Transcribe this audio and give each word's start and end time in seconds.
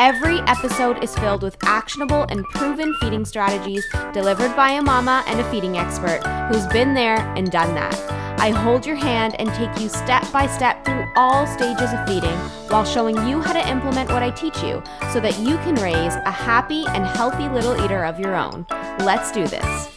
Every 0.00 0.38
episode 0.42 1.02
is 1.02 1.18
filled 1.18 1.42
with 1.42 1.56
actionable 1.64 2.24
and 2.28 2.44
proven 2.44 2.94
feeding 3.00 3.24
strategies 3.24 3.84
delivered 4.12 4.54
by 4.54 4.70
a 4.70 4.82
mama 4.82 5.24
and 5.26 5.40
a 5.40 5.50
feeding 5.50 5.76
expert 5.76 6.20
who's 6.48 6.68
been 6.68 6.94
there 6.94 7.18
and 7.36 7.50
done 7.50 7.74
that. 7.74 7.98
I 8.38 8.50
hold 8.50 8.86
your 8.86 8.94
hand 8.94 9.34
and 9.40 9.52
take 9.54 9.80
you 9.80 9.88
step 9.88 10.30
by 10.30 10.46
step 10.46 10.84
through 10.84 11.04
all 11.16 11.48
stages 11.48 11.92
of 11.92 12.06
feeding 12.06 12.38
while 12.68 12.84
showing 12.84 13.16
you 13.26 13.40
how 13.40 13.52
to 13.52 13.68
implement 13.68 14.08
what 14.10 14.22
I 14.22 14.30
teach 14.30 14.62
you 14.62 14.80
so 15.12 15.18
that 15.18 15.36
you 15.40 15.56
can 15.58 15.74
raise 15.74 16.14
a 16.14 16.30
happy 16.30 16.84
and 16.86 17.04
healthy 17.04 17.48
little 17.48 17.84
eater 17.84 18.04
of 18.04 18.20
your 18.20 18.36
own. 18.36 18.66
Let's 19.00 19.32
do 19.32 19.48
this. 19.48 19.88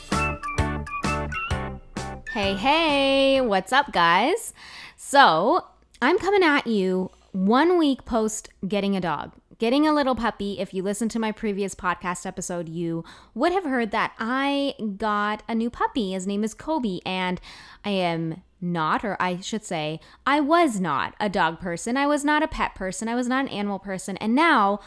Hey, 2.34 2.56
hey, 2.56 3.42
what's 3.42 3.72
up, 3.72 3.92
guys? 3.92 4.56
So, 4.98 5.68
I'm 6.02 6.18
coming 6.18 6.42
at 6.42 6.66
you 6.66 7.12
one 7.34 7.78
week 7.78 8.04
post 8.04 8.50
getting 8.68 8.96
a 8.96 9.00
dog 9.00 9.34
getting 9.62 9.86
a 9.86 9.94
little 9.94 10.16
puppy, 10.16 10.60
if 10.60 10.74
you 10.74 10.82
listen 10.82 11.08
to 11.08 11.20
my 11.20 11.32
previous 11.32 11.76
podcast 11.76 12.26
episode, 12.26 12.68
you 12.68 13.04
would 13.36 13.52
have 13.52 13.64
heard 13.64 13.92
that 13.92 14.12
I 14.18 14.74
got 14.98 15.44
a 15.48 15.54
new 15.54 15.70
puppy. 15.70 16.14
His 16.14 16.26
name 16.26 16.44
is 16.44 16.56
Kobe, 16.56 16.98
and 17.06 17.40
I 17.86 17.92
am 17.92 18.42
not, 18.60 19.06
or 19.06 19.16
I 19.20 19.40
should 19.40 19.64
say, 19.64 20.00
I 20.26 20.40
was 20.40 20.80
not 20.80 21.14
a 21.20 21.30
dog 21.30 21.60
person. 21.60 21.96
I 21.96 22.08
was 22.08 22.26
not 22.26 22.42
a 22.42 22.48
pet 22.48 22.74
person. 22.74 23.08
I 23.08 23.14
was 23.14 23.28
not 23.28 23.46
an 23.46 23.52
animal 23.52 23.78
person. 23.78 24.18
And 24.18 24.34
now 24.34 24.80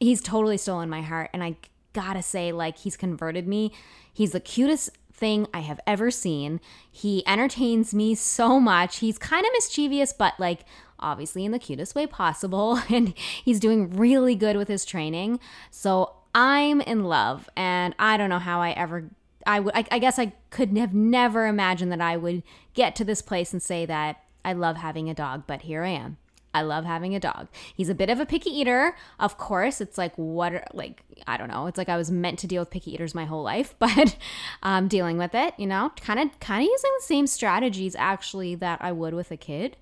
he's 0.00 0.20
totally 0.20 0.56
stolen 0.56 0.90
my 0.90 1.02
heart. 1.02 1.30
And 1.32 1.44
I 1.44 1.54
gotta 1.92 2.20
say, 2.20 2.50
like, 2.50 2.78
he's 2.78 2.96
converted 2.96 3.46
me. 3.46 3.70
He's 4.12 4.32
the 4.32 4.40
cutest 4.40 4.90
thing 5.12 5.46
I 5.54 5.60
have 5.60 5.78
ever 5.86 6.10
seen. 6.10 6.60
He 6.90 7.24
entertains 7.28 7.94
me 7.94 8.16
so 8.16 8.58
much. 8.58 8.98
He's 8.98 9.18
kind 9.18 9.46
of 9.46 9.52
mischievous, 9.52 10.12
but 10.12 10.34
like 10.40 10.64
obviously 10.98 11.44
in 11.44 11.52
the 11.52 11.58
cutest 11.58 11.94
way 11.94 12.06
possible. 12.06 12.80
And 12.90 13.14
he's 13.44 13.60
doing 13.60 13.90
really 13.90 14.34
good 14.34 14.56
with 14.56 14.68
his 14.68 14.84
training. 14.84 15.40
So 15.70 16.14
I'm 16.34 16.80
in 16.80 17.04
love. 17.04 17.48
And 17.56 17.94
I 17.98 18.16
don't 18.16 18.30
know 18.30 18.38
how 18.38 18.60
I 18.60 18.70
ever. 18.70 19.10
I 19.46 19.60
would. 19.60 19.74
I, 19.76 19.84
I 19.90 19.98
guess 19.98 20.18
I 20.18 20.32
could 20.50 20.76
have 20.78 20.94
never 20.94 21.46
imagined 21.46 21.92
that 21.92 22.00
I 22.00 22.16
would 22.16 22.42
get 22.74 22.96
to 22.96 23.04
this 23.04 23.22
place 23.22 23.52
and 23.52 23.62
say 23.62 23.86
that 23.86 24.22
I 24.44 24.52
love 24.52 24.76
having 24.76 25.10
a 25.10 25.14
dog, 25.14 25.44
but 25.46 25.62
here 25.62 25.84
I 25.84 25.90
am. 25.90 26.18
I 26.56 26.62
love 26.62 26.86
having 26.86 27.14
a 27.14 27.20
dog. 27.20 27.48
He's 27.74 27.90
a 27.90 27.94
bit 27.94 28.08
of 28.08 28.18
a 28.18 28.24
picky 28.24 28.48
eater. 28.48 28.96
Of 29.20 29.36
course, 29.36 29.82
it's 29.82 29.98
like 29.98 30.14
what 30.16 30.74
like 30.74 31.02
I 31.26 31.36
don't 31.36 31.48
know. 31.48 31.66
It's 31.66 31.76
like 31.76 31.90
I 31.90 31.98
was 31.98 32.10
meant 32.10 32.38
to 32.38 32.46
deal 32.46 32.62
with 32.62 32.70
picky 32.70 32.94
eaters 32.94 33.14
my 33.14 33.26
whole 33.26 33.42
life, 33.42 33.74
but 33.78 34.16
um, 34.62 34.88
dealing 34.88 35.18
with 35.18 35.34
it, 35.34 35.52
you 35.58 35.66
know, 35.66 35.92
kind 36.00 36.18
of 36.18 36.40
kind 36.40 36.62
of 36.62 36.70
using 36.70 36.90
the 36.98 37.04
same 37.04 37.26
strategies 37.26 37.94
actually 37.94 38.54
that 38.54 38.80
I 38.80 38.90
would 38.90 39.12
with 39.12 39.30
a 39.30 39.36
kid. 39.36 39.76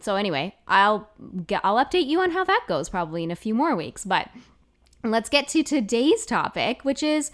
So 0.00 0.16
anyway, 0.16 0.54
I'll 0.66 1.08
get 1.46 1.60
I'll 1.64 1.84
update 1.84 2.06
you 2.06 2.20
on 2.20 2.30
how 2.30 2.44
that 2.44 2.64
goes 2.68 2.88
probably 2.88 3.22
in 3.22 3.30
a 3.30 3.36
few 3.36 3.54
more 3.54 3.76
weeks, 3.76 4.04
but 4.04 4.28
let's 5.04 5.28
get 5.28 5.48
to 5.48 5.62
today's 5.62 6.26
topic, 6.26 6.84
which 6.84 7.02
is 7.02 7.30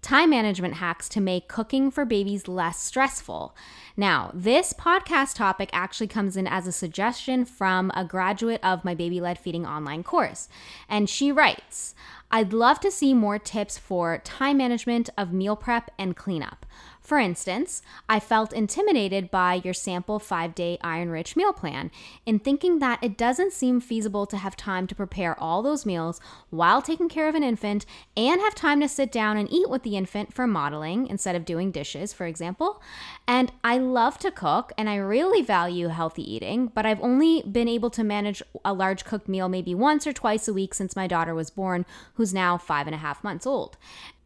time 0.00 0.30
management 0.30 0.74
hacks 0.74 1.08
to 1.08 1.20
make 1.20 1.48
cooking 1.48 1.90
for 1.90 2.04
babies 2.04 2.46
less 2.46 2.80
stressful. 2.80 3.54
Now, 3.96 4.30
this 4.32 4.72
podcast 4.72 5.34
topic 5.34 5.70
actually 5.72 6.06
comes 6.06 6.36
in 6.36 6.46
as 6.46 6.66
a 6.66 6.72
suggestion 6.72 7.44
from 7.44 7.90
a 7.94 8.04
graduate 8.04 8.60
of 8.62 8.84
my 8.84 8.94
baby 8.94 9.20
led 9.20 9.38
feeding 9.38 9.66
online 9.66 10.04
course. 10.04 10.48
And 10.88 11.10
she 11.10 11.32
writes, 11.32 11.96
I'd 12.30 12.52
love 12.52 12.78
to 12.80 12.90
see 12.90 13.12
more 13.12 13.38
tips 13.38 13.76
for 13.76 14.18
time 14.18 14.58
management 14.58 15.10
of 15.18 15.32
meal 15.32 15.56
prep 15.56 15.90
and 15.98 16.14
cleanup. 16.14 16.64
For 17.08 17.18
instance, 17.18 17.80
I 18.06 18.20
felt 18.20 18.52
intimidated 18.52 19.30
by 19.30 19.62
your 19.64 19.72
sample 19.72 20.18
five 20.18 20.54
day 20.54 20.76
iron 20.82 21.08
rich 21.08 21.36
meal 21.36 21.54
plan 21.54 21.90
in 22.26 22.38
thinking 22.38 22.80
that 22.80 23.02
it 23.02 23.16
doesn't 23.16 23.54
seem 23.54 23.80
feasible 23.80 24.26
to 24.26 24.36
have 24.36 24.58
time 24.58 24.86
to 24.88 24.94
prepare 24.94 25.34
all 25.40 25.62
those 25.62 25.86
meals 25.86 26.20
while 26.50 26.82
taking 26.82 27.08
care 27.08 27.26
of 27.26 27.34
an 27.34 27.42
infant 27.42 27.86
and 28.14 28.42
have 28.42 28.54
time 28.54 28.82
to 28.82 28.88
sit 28.88 29.10
down 29.10 29.38
and 29.38 29.50
eat 29.50 29.70
with 29.70 29.84
the 29.84 29.96
infant 29.96 30.34
for 30.34 30.46
modeling 30.46 31.06
instead 31.06 31.34
of 31.34 31.46
doing 31.46 31.70
dishes, 31.70 32.12
for 32.12 32.26
example. 32.26 32.82
And 33.26 33.52
I 33.64 33.78
love 33.78 34.18
to 34.18 34.30
cook 34.30 34.74
and 34.76 34.90
I 34.90 34.96
really 34.96 35.40
value 35.40 35.88
healthy 35.88 36.30
eating, 36.30 36.66
but 36.74 36.84
I've 36.84 37.00
only 37.00 37.40
been 37.40 37.68
able 37.68 37.88
to 37.88 38.04
manage 38.04 38.42
a 38.66 38.74
large 38.74 39.06
cooked 39.06 39.28
meal 39.28 39.48
maybe 39.48 39.74
once 39.74 40.06
or 40.06 40.12
twice 40.12 40.46
a 40.46 40.52
week 40.52 40.74
since 40.74 40.94
my 40.94 41.06
daughter 41.06 41.34
was 41.34 41.48
born, 41.48 41.86
who's 42.16 42.34
now 42.34 42.58
five 42.58 42.86
and 42.86 42.94
a 42.94 42.98
half 42.98 43.24
months 43.24 43.46
old 43.46 43.78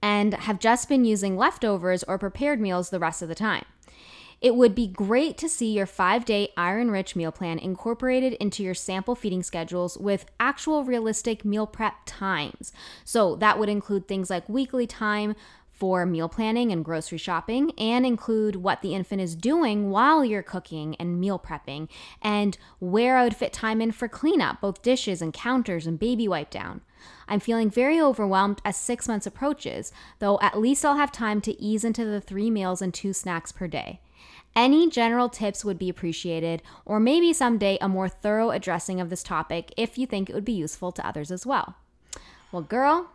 and 0.03 0.35
have 0.35 0.59
just 0.59 0.89
been 0.89 1.05
using 1.05 1.37
leftovers 1.37 2.03
or 2.03 2.19
prepared 2.19 2.61
meals 2.61 2.91
the 2.91 2.99
rest 2.99 3.23
of 3.23 3.29
the 3.29 3.35
time. 3.35 3.65
It 4.43 4.57
would 4.57 4.75
be 4.75 4.89
great 4.89 5.39
to 5.39 5.49
see 5.49 5.73
your 5.73 5.87
five 5.87 6.25
day 6.25 6.49
iron 6.57 6.91
rich 6.91 7.15
meal 7.15 7.31
plan 7.31 7.61
incorporated 7.61 8.33
into 8.35 8.65
your 8.65 8.75
sample 8.75 9.15
feeding 9.15 9.45
schedules 9.45 9.97
with 9.97 10.27
actual 10.41 10.83
realistic 10.83 11.45
meal 11.45 11.67
prep 11.67 11.95
times. 12.07 12.73
So 13.05 13.37
that 13.37 13.57
would 13.61 13.69
include 13.69 14.09
things 14.09 14.31
like 14.31 14.49
weekly 14.49 14.87
time 14.87 15.37
for 15.73 16.07
meal 16.07 16.29
planning 16.29 16.71
and 16.71 16.85
grocery 16.85 17.19
shopping, 17.19 17.73
and 17.79 18.07
include 18.07 18.57
what 18.57 18.83
the 18.83 18.95
infant 18.95 19.21
is 19.21 19.35
doing 19.35 19.91
while 19.91 20.25
you're 20.25 20.43
cooking 20.43 20.95
and 20.97 21.21
meal 21.21 21.39
prepping, 21.39 21.89
and 22.21 22.59
where 22.79 23.17
I 23.17 23.25
would 23.25 23.37
fit 23.37 23.53
time 23.53 23.81
in 23.81 23.91
for 23.91 24.07
cleanup, 24.09 24.61
both 24.61 24.83
dishes 24.83 25.21
and 25.21 25.33
counters 25.33 25.87
and 25.87 25.99
baby 25.99 26.29
wipe 26.29 26.51
down. 26.51 26.83
I'm 27.27 27.41
feeling 27.41 27.71
very 27.71 28.01
overwhelmed 28.01 28.61
as 28.65 28.77
six 28.77 29.09
months 29.09 29.27
approaches, 29.27 29.93
though 30.19 30.39
at 30.41 30.61
least 30.61 30.85
I'll 30.85 30.97
have 30.97 31.11
time 31.11 31.41
to 31.43 31.61
ease 31.61 31.85
into 31.85 32.05
the 32.05 32.21
three 32.21 32.51
meals 32.51 32.81
and 32.81 32.93
two 32.93 33.13
snacks 33.13 33.51
per 33.51 33.67
day. 33.67 34.01
Any 34.55 34.91
general 34.91 35.31
tips 35.31 35.65
would 35.65 35.79
be 35.79 35.89
appreciated, 35.89 36.63
or 36.85 37.01
maybe 37.01 37.33
someday 37.33 37.79
a 37.81 37.89
more 37.89 38.09
thorough 38.09 38.51
addressing 38.51 39.01
of 39.01 39.09
this 39.09 39.23
topic 39.23 39.73
if 39.77 39.97
you 39.97 40.07
think 40.07 40.29
it 40.29 40.35
would 40.35 40.45
be 40.45 40.53
useful 40.53 40.93
to 40.93 41.07
others 41.07 41.31
as 41.31 41.47
well. 41.47 41.77
Well, 42.53 42.63
girl, 42.63 43.11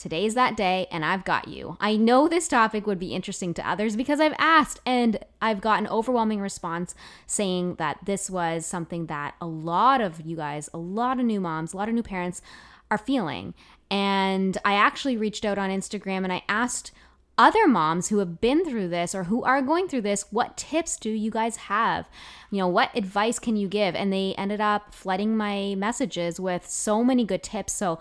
today's 0.00 0.34
that 0.34 0.56
day 0.56 0.86
and 0.90 1.04
I've 1.04 1.24
got 1.24 1.46
you. 1.46 1.76
I 1.80 1.96
know 1.96 2.26
this 2.26 2.48
topic 2.48 2.86
would 2.86 2.98
be 2.98 3.14
interesting 3.14 3.54
to 3.54 3.68
others 3.68 3.94
because 3.94 4.18
I've 4.18 4.34
asked 4.38 4.80
and 4.84 5.18
I've 5.40 5.60
got 5.60 5.78
an 5.78 5.86
overwhelming 5.88 6.40
response 6.40 6.94
saying 7.26 7.76
that 7.76 7.98
this 8.04 8.28
was 8.28 8.66
something 8.66 9.06
that 9.06 9.34
a 9.40 9.46
lot 9.46 10.00
of 10.00 10.20
you 10.22 10.36
guys, 10.36 10.68
a 10.74 10.78
lot 10.78 11.20
of 11.20 11.26
new 11.26 11.40
moms, 11.40 11.72
a 11.72 11.76
lot 11.76 11.88
of 11.88 11.94
new 11.94 12.02
parents 12.02 12.42
are 12.90 12.98
feeling. 12.98 13.54
And 13.90 14.56
I 14.64 14.74
actually 14.74 15.16
reached 15.16 15.44
out 15.44 15.58
on 15.58 15.70
Instagram 15.70 16.24
and 16.24 16.32
I 16.32 16.42
asked 16.48 16.92
other 17.40 17.66
moms 17.66 18.08
who 18.08 18.18
have 18.18 18.38
been 18.40 18.66
through 18.66 18.88
this 18.88 19.14
or 19.14 19.24
who 19.24 19.42
are 19.44 19.62
going 19.62 19.88
through 19.88 20.02
this, 20.02 20.26
what 20.30 20.58
tips 20.58 20.98
do 20.98 21.08
you 21.08 21.30
guys 21.30 21.56
have? 21.56 22.06
You 22.50 22.58
know, 22.58 22.68
what 22.68 22.94
advice 22.94 23.38
can 23.38 23.56
you 23.56 23.66
give? 23.66 23.94
And 23.94 24.12
they 24.12 24.34
ended 24.36 24.60
up 24.60 24.94
flooding 24.94 25.36
my 25.38 25.74
messages 25.74 26.38
with 26.38 26.68
so 26.68 27.02
many 27.02 27.24
good 27.24 27.42
tips. 27.42 27.72
So 27.72 27.98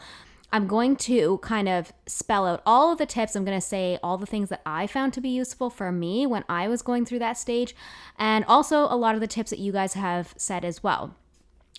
I'm 0.52 0.66
going 0.66 0.96
to 0.96 1.38
kind 1.40 1.70
of 1.70 1.94
spell 2.08 2.48
out 2.48 2.64
all 2.66 2.92
of 2.92 2.98
the 2.98 3.06
tips. 3.06 3.36
I'm 3.36 3.46
going 3.46 3.60
to 3.60 3.66
say 3.66 4.00
all 4.02 4.18
the 4.18 4.26
things 4.26 4.50
that 4.50 4.62
I 4.66 4.88
found 4.88 5.14
to 5.14 5.22
be 5.22 5.30
useful 5.30 5.70
for 5.70 5.92
me 5.92 6.26
when 6.26 6.44
I 6.50 6.68
was 6.68 6.82
going 6.82 7.06
through 7.06 7.20
that 7.20 7.38
stage, 7.38 7.76
and 8.18 8.44
also 8.46 8.86
a 8.90 8.98
lot 8.98 9.16
of 9.16 9.22
the 9.22 9.28
tips 9.28 9.52
that 9.52 9.60
you 9.60 9.72
guys 9.72 9.94
have 9.94 10.34
said 10.38 10.66
as 10.66 10.82
well. 10.82 11.16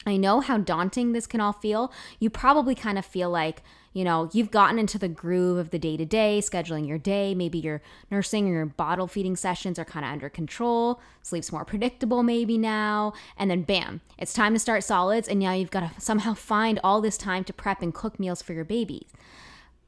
I 0.07 0.17
know 0.17 0.41
how 0.41 0.59
daunting 0.59 1.13
this 1.13 1.27
can 1.27 1.41
all 1.41 1.53
feel. 1.53 1.93
You 2.19 2.31
probably 2.31 2.75
kind 2.75 2.97
of 2.99 3.05
feel 3.05 3.29
like, 3.29 3.63
you 3.93 4.05
know, 4.05 4.31
you've 4.33 4.53
gotten 4.53 4.79
into 4.79 4.99
the 4.99 5.09
groove 5.09 5.59
of 5.59 5.71
the 5.71 5.79
day 5.79 5.97
to 5.97 6.05
day, 6.05 6.41
scheduling 6.41 6.87
your 6.87 6.99
day. 6.99 7.35
Maybe 7.35 7.59
your 7.59 7.83
nursing 8.11 8.49
or 8.49 8.53
your 8.53 8.67
bottle 8.67 9.09
feeding 9.09 9.35
sessions 9.35 9.79
are 9.79 9.85
kind 9.85 10.05
of 10.05 10.13
under 10.13 10.29
control. 10.29 11.01
Sleep's 11.23 11.51
more 11.51 11.65
predictable, 11.65 12.23
maybe 12.23 12.57
now. 12.57 13.15
And 13.37 13.51
then, 13.51 13.63
bam, 13.63 14.01
it's 14.17 14.33
time 14.33 14.53
to 14.55 14.61
start 14.61 14.85
solids. 14.85 15.29
And 15.29 15.41
now 15.41 15.55
you've 15.55 15.73
got 15.73 15.95
to 15.95 16.01
somehow 16.01 16.35
find 16.35 16.79
all 16.85 17.01
this 17.01 17.19
time 17.19 17.43
to 17.45 17.53
prep 17.53 17.83
and 17.83 17.93
cook 17.93 18.21
meals 18.21 18.43
for 18.43 18.53
your 18.53 18.65
babies. 18.65 19.09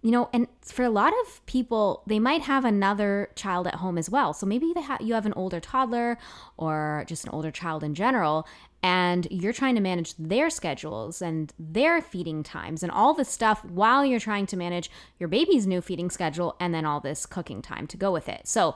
You 0.03 0.11
know, 0.11 0.29
and 0.33 0.49
for 0.63 0.85
a 0.85 0.91
lot 0.91 1.13
of 1.23 1.47
people, 1.47 2.03
they 2.07 2.19
might 2.19 2.43
have 2.43 2.65
another 2.65 3.31
child 3.37 3.69
at 3.69 3.77
home 3.77 3.97
as 3.97 4.11
well. 4.11 4.33
So 4.33 4.47
maybe 4.47 4.73
ha- 4.77 4.99
you 5.01 5.15
have 5.15 5.27
an 5.27 5.33
older 5.35 5.61
toddler 5.61 6.19
or 6.57 7.05
just 7.07 7.25
an 7.25 7.31
older 7.31 7.53
child 7.53 7.85
in 7.85 7.95
general, 7.95 8.47
and 8.83 9.29
you're 9.31 9.53
trying 9.53 9.77
to 9.77 9.81
manage 9.81 10.17
their 10.17 10.51
schedules 10.51 11.23
and 11.23 11.53
their 11.57 12.03
feeding 12.03 12.43
times 12.43 12.83
and 12.83 12.91
all 12.91 13.15
this 13.15 13.29
stuff 13.29 13.65
while 13.65 14.05
you're 14.05 14.19
trying 14.19 14.47
to 14.47 14.57
manage 14.57 14.91
your 15.21 15.29
baby's 15.29 15.69
new 15.69 15.81
feeding 15.81 16.11
schedule 16.11 16.57
and 16.59 16.75
then 16.75 16.85
all 16.85 16.99
this 16.99 17.25
cooking 17.25 17.63
time 17.63 17.87
to 17.87 17.97
go 17.97 18.11
with 18.11 18.29
it. 18.29 18.49
So, 18.49 18.75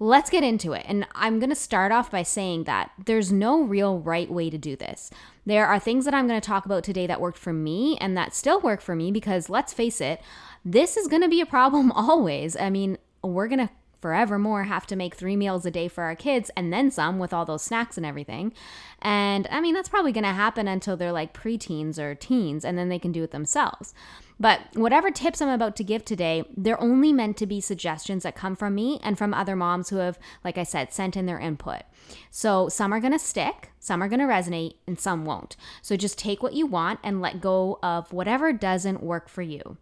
let's 0.00 0.30
get 0.30 0.44
into 0.44 0.72
it. 0.72 0.84
And 0.86 1.06
I'm 1.14 1.38
going 1.38 1.50
to 1.50 1.56
start 1.56 1.92
off 1.92 2.10
by 2.10 2.22
saying 2.22 2.64
that 2.64 2.92
there's 3.04 3.32
no 3.32 3.60
real 3.62 3.98
right 3.98 4.30
way 4.30 4.48
to 4.50 4.58
do 4.58 4.76
this. 4.76 5.10
There 5.44 5.66
are 5.66 5.78
things 5.78 6.04
that 6.04 6.14
I'm 6.14 6.28
going 6.28 6.40
to 6.40 6.46
talk 6.46 6.66
about 6.66 6.84
today 6.84 7.06
that 7.06 7.20
worked 7.20 7.38
for 7.38 7.52
me 7.52 7.96
and 8.00 8.16
that 8.16 8.34
still 8.34 8.60
work 8.60 8.80
for 8.80 8.94
me 8.94 9.10
because 9.10 9.48
let's 9.48 9.72
face 9.72 10.00
it, 10.00 10.20
this 10.64 10.96
is 10.96 11.08
going 11.08 11.22
to 11.22 11.28
be 11.28 11.40
a 11.40 11.46
problem 11.46 11.92
always. 11.96 12.56
I 12.56 12.70
mean, 12.70 12.98
we're 13.22 13.48
going 13.48 13.66
to 13.66 13.70
forevermore 14.00 14.64
have 14.64 14.86
to 14.86 14.96
make 14.96 15.14
three 15.14 15.36
meals 15.36 15.66
a 15.66 15.70
day 15.70 15.88
for 15.88 16.04
our 16.04 16.14
kids 16.14 16.50
and 16.56 16.72
then 16.72 16.90
some 16.90 17.18
with 17.18 17.32
all 17.32 17.44
those 17.44 17.62
snacks 17.62 17.96
and 17.96 18.06
everything. 18.06 18.52
And 19.00 19.48
I 19.50 19.60
mean, 19.60 19.74
that's 19.74 19.88
probably 19.88 20.12
going 20.12 20.24
to 20.24 20.30
happen 20.30 20.68
until 20.68 20.96
they're 20.96 21.12
like 21.12 21.34
preteens 21.34 21.98
or 21.98 22.14
teens, 22.14 22.64
and 22.64 22.78
then 22.78 22.88
they 22.88 22.98
can 22.98 23.12
do 23.12 23.22
it 23.22 23.30
themselves. 23.30 23.94
But 24.40 24.60
whatever 24.74 25.10
tips 25.10 25.42
I'm 25.42 25.48
about 25.48 25.74
to 25.76 25.84
give 25.84 26.04
today, 26.04 26.44
they're 26.56 26.80
only 26.80 27.12
meant 27.12 27.36
to 27.38 27.46
be 27.46 27.60
suggestions 27.60 28.22
that 28.22 28.36
come 28.36 28.54
from 28.54 28.74
me 28.74 29.00
and 29.02 29.18
from 29.18 29.34
other 29.34 29.56
moms 29.56 29.88
who 29.88 29.96
have, 29.96 30.18
like 30.44 30.56
I 30.56 30.62
said, 30.62 30.92
sent 30.92 31.16
in 31.16 31.26
their 31.26 31.40
input. 31.40 31.82
So 32.30 32.68
some 32.68 32.92
are 32.92 33.00
to 33.00 33.18
stick, 33.18 33.70
some 33.80 34.00
are 34.00 34.08
to 34.08 34.16
resonate, 34.16 34.74
and 34.86 34.98
some 34.98 35.24
won't. 35.24 35.56
So 35.82 35.96
just 35.96 36.18
take 36.18 36.40
what 36.40 36.54
you 36.54 36.66
want 36.66 37.00
and 37.02 37.20
let 37.20 37.40
go 37.40 37.80
of 37.82 38.12
whatever 38.12 38.52
doesn't 38.52 39.02
work 39.02 39.28
for 39.28 39.42
you. 39.42 39.76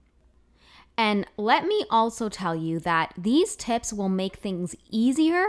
And 0.99 1.27
let 1.37 1.67
me 1.67 1.85
also 1.91 2.29
tell 2.29 2.57
you 2.57 2.81
that 2.81 3.13
these 3.19 3.55
tips 3.55 3.93
will 3.93 4.09
make 4.09 4.37
things 4.37 4.75
easier, 4.91 5.45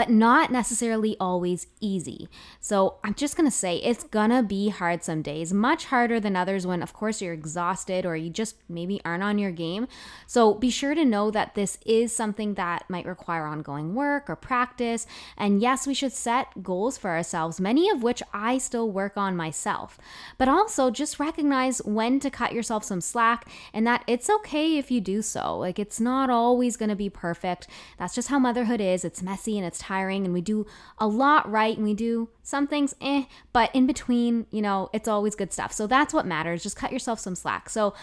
but 0.00 0.08
not 0.08 0.50
necessarily 0.50 1.14
always 1.20 1.66
easy. 1.78 2.26
So 2.58 2.94
I'm 3.04 3.12
just 3.12 3.36
gonna 3.36 3.50
say 3.50 3.76
it's 3.76 4.04
gonna 4.04 4.42
be 4.42 4.70
hard 4.70 5.04
some 5.04 5.20
days, 5.20 5.52
much 5.52 5.84
harder 5.84 6.18
than 6.18 6.36
others 6.36 6.66
when, 6.66 6.82
of 6.82 6.94
course, 6.94 7.20
you're 7.20 7.34
exhausted 7.34 8.06
or 8.06 8.16
you 8.16 8.30
just 8.30 8.56
maybe 8.66 9.02
aren't 9.04 9.22
on 9.22 9.38
your 9.38 9.50
game. 9.50 9.88
So 10.26 10.54
be 10.54 10.70
sure 10.70 10.94
to 10.94 11.04
know 11.04 11.30
that 11.32 11.54
this 11.54 11.76
is 11.84 12.16
something 12.16 12.54
that 12.54 12.88
might 12.88 13.04
require 13.04 13.44
ongoing 13.44 13.94
work 13.94 14.30
or 14.30 14.36
practice. 14.36 15.06
And 15.36 15.60
yes, 15.60 15.86
we 15.86 15.92
should 15.92 16.14
set 16.14 16.62
goals 16.62 16.96
for 16.96 17.10
ourselves, 17.10 17.60
many 17.60 17.90
of 17.90 18.02
which 18.02 18.22
I 18.32 18.56
still 18.56 18.90
work 18.90 19.18
on 19.18 19.36
myself. 19.36 19.98
But 20.38 20.48
also 20.48 20.90
just 20.90 21.20
recognize 21.20 21.84
when 21.84 22.20
to 22.20 22.30
cut 22.30 22.54
yourself 22.54 22.84
some 22.84 23.02
slack 23.02 23.46
and 23.74 23.86
that 23.86 24.04
it's 24.06 24.30
okay 24.30 24.78
if 24.78 24.90
you 24.90 25.02
do 25.02 25.20
so. 25.20 25.58
Like 25.58 25.78
it's 25.78 26.00
not 26.00 26.30
always 26.30 26.78
gonna 26.78 26.96
be 26.96 27.10
perfect. 27.10 27.68
That's 27.98 28.14
just 28.14 28.28
how 28.28 28.38
motherhood 28.38 28.80
is. 28.80 29.04
It's 29.04 29.22
messy 29.22 29.58
and 29.58 29.66
it's 29.66 29.89
tiring 29.90 30.24
and 30.24 30.32
we 30.32 30.40
do 30.40 30.66
a 30.98 31.06
lot 31.06 31.50
right 31.50 31.76
and 31.76 31.84
we 31.84 31.94
do 31.94 32.28
some 32.42 32.66
things 32.66 32.94
eh, 33.00 33.24
but 33.52 33.74
in 33.74 33.86
between, 33.86 34.46
you 34.50 34.62
know, 34.62 34.88
it's 34.92 35.08
always 35.08 35.34
good 35.34 35.52
stuff. 35.52 35.72
So 35.72 35.86
that's 35.86 36.14
what 36.14 36.26
matters. 36.26 36.62
Just 36.62 36.76
cut 36.76 36.92
yourself 36.92 37.18
some 37.18 37.34
slack. 37.34 37.68
So 37.68 37.94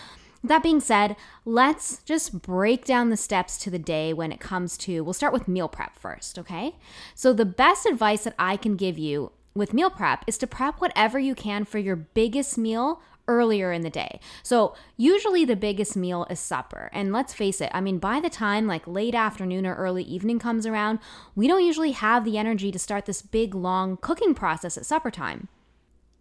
that 0.43 0.63
being 0.63 0.79
said, 0.79 1.15
let's 1.45 2.03
just 2.03 2.41
break 2.41 2.85
down 2.85 3.09
the 3.09 3.17
steps 3.17 3.57
to 3.59 3.69
the 3.69 3.79
day 3.79 4.13
when 4.13 4.31
it 4.31 4.39
comes 4.39 4.77
to, 4.79 5.03
we'll 5.03 5.13
start 5.13 5.33
with 5.33 5.47
meal 5.47 5.67
prep 5.67 5.97
first, 5.97 6.37
okay? 6.37 6.75
So, 7.15 7.33
the 7.33 7.45
best 7.45 7.85
advice 7.85 8.23
that 8.23 8.35
I 8.37 8.55
can 8.55 8.75
give 8.75 8.97
you 8.97 9.31
with 9.55 9.73
meal 9.73 9.89
prep 9.89 10.23
is 10.27 10.37
to 10.37 10.47
prep 10.47 10.79
whatever 10.79 11.17
you 11.17 11.33
can 11.33 11.65
for 11.65 11.79
your 11.79 11.95
biggest 11.95 12.57
meal 12.57 13.01
earlier 13.27 13.71
in 13.71 13.81
the 13.81 13.89
day. 13.89 14.19
So, 14.43 14.75
usually 14.95 15.45
the 15.45 15.55
biggest 15.55 15.95
meal 15.95 16.25
is 16.29 16.39
supper. 16.39 16.89
And 16.93 17.11
let's 17.11 17.33
face 17.33 17.61
it, 17.61 17.71
I 17.73 17.81
mean, 17.81 17.99
by 17.99 18.19
the 18.19 18.29
time 18.29 18.67
like 18.67 18.87
late 18.87 19.15
afternoon 19.15 19.65
or 19.65 19.75
early 19.75 20.03
evening 20.03 20.39
comes 20.39 20.65
around, 20.65 20.99
we 21.35 21.47
don't 21.47 21.65
usually 21.65 21.91
have 21.91 22.25
the 22.25 22.37
energy 22.37 22.71
to 22.71 22.79
start 22.79 23.05
this 23.05 23.21
big, 23.21 23.53
long 23.53 23.97
cooking 23.97 24.33
process 24.33 24.77
at 24.77 24.85
supper 24.85 25.11
time. 25.11 25.47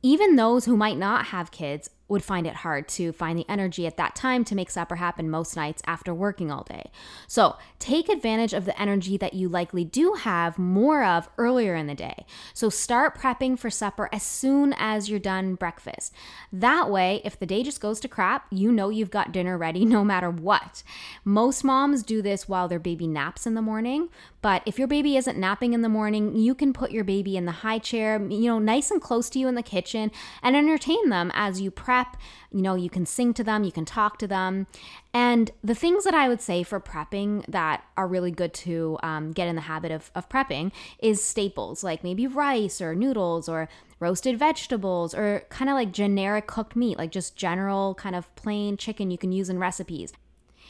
Even 0.02 0.36
those 0.36 0.66
who 0.66 0.76
might 0.76 0.98
not 0.98 1.26
have 1.26 1.50
kids 1.50 1.90
would 2.08 2.22
find 2.22 2.46
it 2.46 2.56
hard 2.56 2.86
to 2.86 3.12
find 3.12 3.38
the 3.38 3.48
energy 3.48 3.86
at 3.86 3.96
that 3.96 4.14
time 4.14 4.44
to 4.44 4.54
make 4.54 4.70
supper 4.70 4.96
happen 4.96 5.28
most 5.28 5.56
nights 5.56 5.82
after 5.86 6.14
working 6.14 6.52
all 6.52 6.62
day. 6.62 6.90
So, 7.26 7.56
take 7.78 8.08
advantage 8.08 8.52
of 8.52 8.64
the 8.64 8.80
energy 8.80 9.16
that 9.16 9.34
you 9.34 9.48
likely 9.48 9.84
do 9.84 10.14
have 10.14 10.58
more 10.58 11.04
of 11.04 11.28
earlier 11.36 11.74
in 11.74 11.88
the 11.88 11.94
day. 11.94 12.24
So, 12.54 12.68
start 12.68 13.18
prepping 13.18 13.58
for 13.58 13.70
supper 13.70 14.08
as 14.12 14.22
soon 14.22 14.74
as 14.78 15.10
you're 15.10 15.18
done 15.18 15.56
breakfast. 15.56 16.12
That 16.52 16.90
way, 16.90 17.20
if 17.24 17.38
the 17.38 17.46
day 17.46 17.62
just 17.62 17.80
goes 17.80 17.98
to 18.00 18.08
crap, 18.08 18.46
you 18.50 18.70
know 18.70 18.88
you've 18.88 19.10
got 19.10 19.32
dinner 19.32 19.58
ready 19.58 19.84
no 19.84 20.04
matter 20.04 20.30
what. 20.30 20.84
Most 21.24 21.64
moms 21.64 22.02
do 22.02 22.22
this 22.22 22.48
while 22.48 22.68
their 22.68 22.78
baby 22.78 23.08
naps 23.08 23.46
in 23.46 23.54
the 23.54 23.62
morning, 23.62 24.10
but 24.42 24.62
if 24.64 24.78
your 24.78 24.88
baby 24.88 25.16
isn't 25.16 25.38
napping 25.38 25.72
in 25.72 25.82
the 25.82 25.88
morning, 25.88 26.36
you 26.36 26.54
can 26.54 26.72
put 26.72 26.92
your 26.92 27.04
baby 27.04 27.36
in 27.36 27.46
the 27.46 27.52
high 27.52 27.78
chair, 27.78 28.24
you 28.30 28.46
know, 28.48 28.60
nice 28.60 28.92
and 28.92 29.02
close 29.02 29.28
to 29.30 29.40
you 29.40 29.48
in 29.48 29.56
the 29.56 29.62
kitchen 29.62 30.12
and 30.42 30.54
entertain 30.54 31.08
them 31.08 31.32
as 31.34 31.60
you 31.60 31.70
prep 31.70 31.95
prep. 31.96 32.16
You 32.50 32.62
know, 32.62 32.74
you 32.74 32.90
can 32.90 33.06
sing 33.06 33.34
to 33.34 33.44
them, 33.44 33.64
you 33.64 33.72
can 33.72 33.84
talk 33.84 34.18
to 34.18 34.26
them. 34.26 34.66
And 35.12 35.50
the 35.62 35.74
things 35.74 36.04
that 36.04 36.14
I 36.14 36.28
would 36.28 36.40
say 36.40 36.62
for 36.62 36.80
prepping 36.80 37.44
that 37.46 37.84
are 37.96 38.06
really 38.06 38.30
good 38.30 38.52
to 38.54 38.98
um, 39.02 39.32
get 39.32 39.48
in 39.48 39.56
the 39.56 39.62
habit 39.62 39.90
of, 39.90 40.10
of 40.14 40.28
prepping 40.28 40.72
is 40.98 41.22
staples 41.22 41.82
like 41.82 42.04
maybe 42.04 42.26
rice 42.26 42.80
or 42.80 42.94
noodles 42.94 43.48
or 43.48 43.68
roasted 43.98 44.38
vegetables 44.38 45.14
or 45.14 45.44
kind 45.48 45.70
of 45.70 45.74
like 45.74 45.92
generic 45.92 46.46
cooked 46.46 46.76
meat, 46.76 46.98
like 46.98 47.10
just 47.10 47.36
general 47.36 47.94
kind 47.94 48.14
of 48.14 48.34
plain 48.36 48.76
chicken 48.76 49.10
you 49.10 49.18
can 49.18 49.32
use 49.32 49.48
in 49.48 49.58
recipes. 49.58 50.12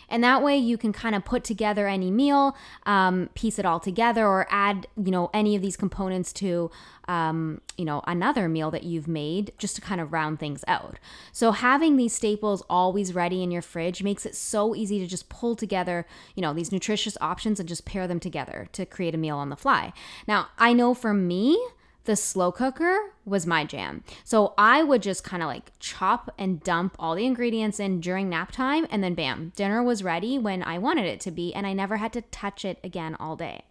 And 0.08 0.22
that 0.22 0.42
way 0.42 0.56
you 0.56 0.78
can 0.78 0.92
kind 0.92 1.14
of 1.14 1.24
put 1.24 1.44
together 1.44 1.88
any 1.88 2.10
meal, 2.10 2.56
um, 2.84 3.28
piece 3.34 3.58
it 3.58 3.66
all 3.66 3.80
together, 3.80 4.26
or 4.26 4.46
add, 4.50 4.86
you 4.96 5.10
know, 5.10 5.30
any 5.34 5.56
of 5.56 5.62
these 5.62 5.76
components 5.76 6.32
to, 6.34 6.70
um, 7.08 7.60
you 7.76 7.84
know, 7.84 8.02
another 8.06 8.48
meal 8.48 8.70
that 8.70 8.84
you've 8.84 9.08
made 9.08 9.52
just 9.58 9.76
to 9.76 9.82
kind 9.82 10.00
of 10.00 10.12
round 10.12 10.38
things 10.38 10.64
out. 10.66 10.98
So 11.32 11.52
having 11.52 11.96
these 11.96 12.12
staples 12.12 12.62
always 12.68 13.14
ready 13.14 13.42
in 13.42 13.50
your 13.50 13.62
fridge 13.62 14.02
makes 14.02 14.26
it 14.26 14.34
so 14.34 14.74
easy 14.74 14.98
to 14.98 15.06
just 15.06 15.28
pull 15.28 15.56
together, 15.56 16.06
you 16.34 16.42
know, 16.42 16.52
these 16.52 16.72
nutritious 16.72 17.16
options 17.20 17.60
and 17.60 17.68
just 17.68 17.84
pair 17.84 18.06
them 18.06 18.20
together 18.20 18.68
to 18.72 18.86
create 18.86 19.14
a 19.14 19.18
meal 19.18 19.36
on 19.36 19.50
the 19.50 19.56
fly. 19.56 19.92
Now, 20.26 20.48
I 20.58 20.72
know 20.72 20.94
for 20.94 21.14
me, 21.14 21.58
the 22.06 22.16
slow 22.16 22.50
cooker 22.50 23.12
was 23.24 23.46
my 23.46 23.64
jam. 23.64 24.02
So 24.24 24.54
I 24.56 24.82
would 24.82 25.02
just 25.02 25.22
kind 25.22 25.42
of 25.42 25.48
like 25.48 25.72
chop 25.78 26.32
and 26.38 26.62
dump 26.62 26.96
all 26.98 27.14
the 27.14 27.26
ingredients 27.26 27.78
in 27.78 28.00
during 28.00 28.28
nap 28.28 28.52
time, 28.52 28.86
and 28.90 29.04
then 29.04 29.14
bam, 29.14 29.52
dinner 29.54 29.82
was 29.82 30.02
ready 30.02 30.38
when 30.38 30.62
I 30.62 30.78
wanted 30.78 31.06
it 31.06 31.20
to 31.20 31.30
be, 31.30 31.54
and 31.54 31.66
I 31.66 31.72
never 31.72 31.98
had 31.98 32.12
to 32.14 32.22
touch 32.22 32.64
it 32.64 32.78
again 32.82 33.16
all 33.20 33.36
day. 33.36 33.62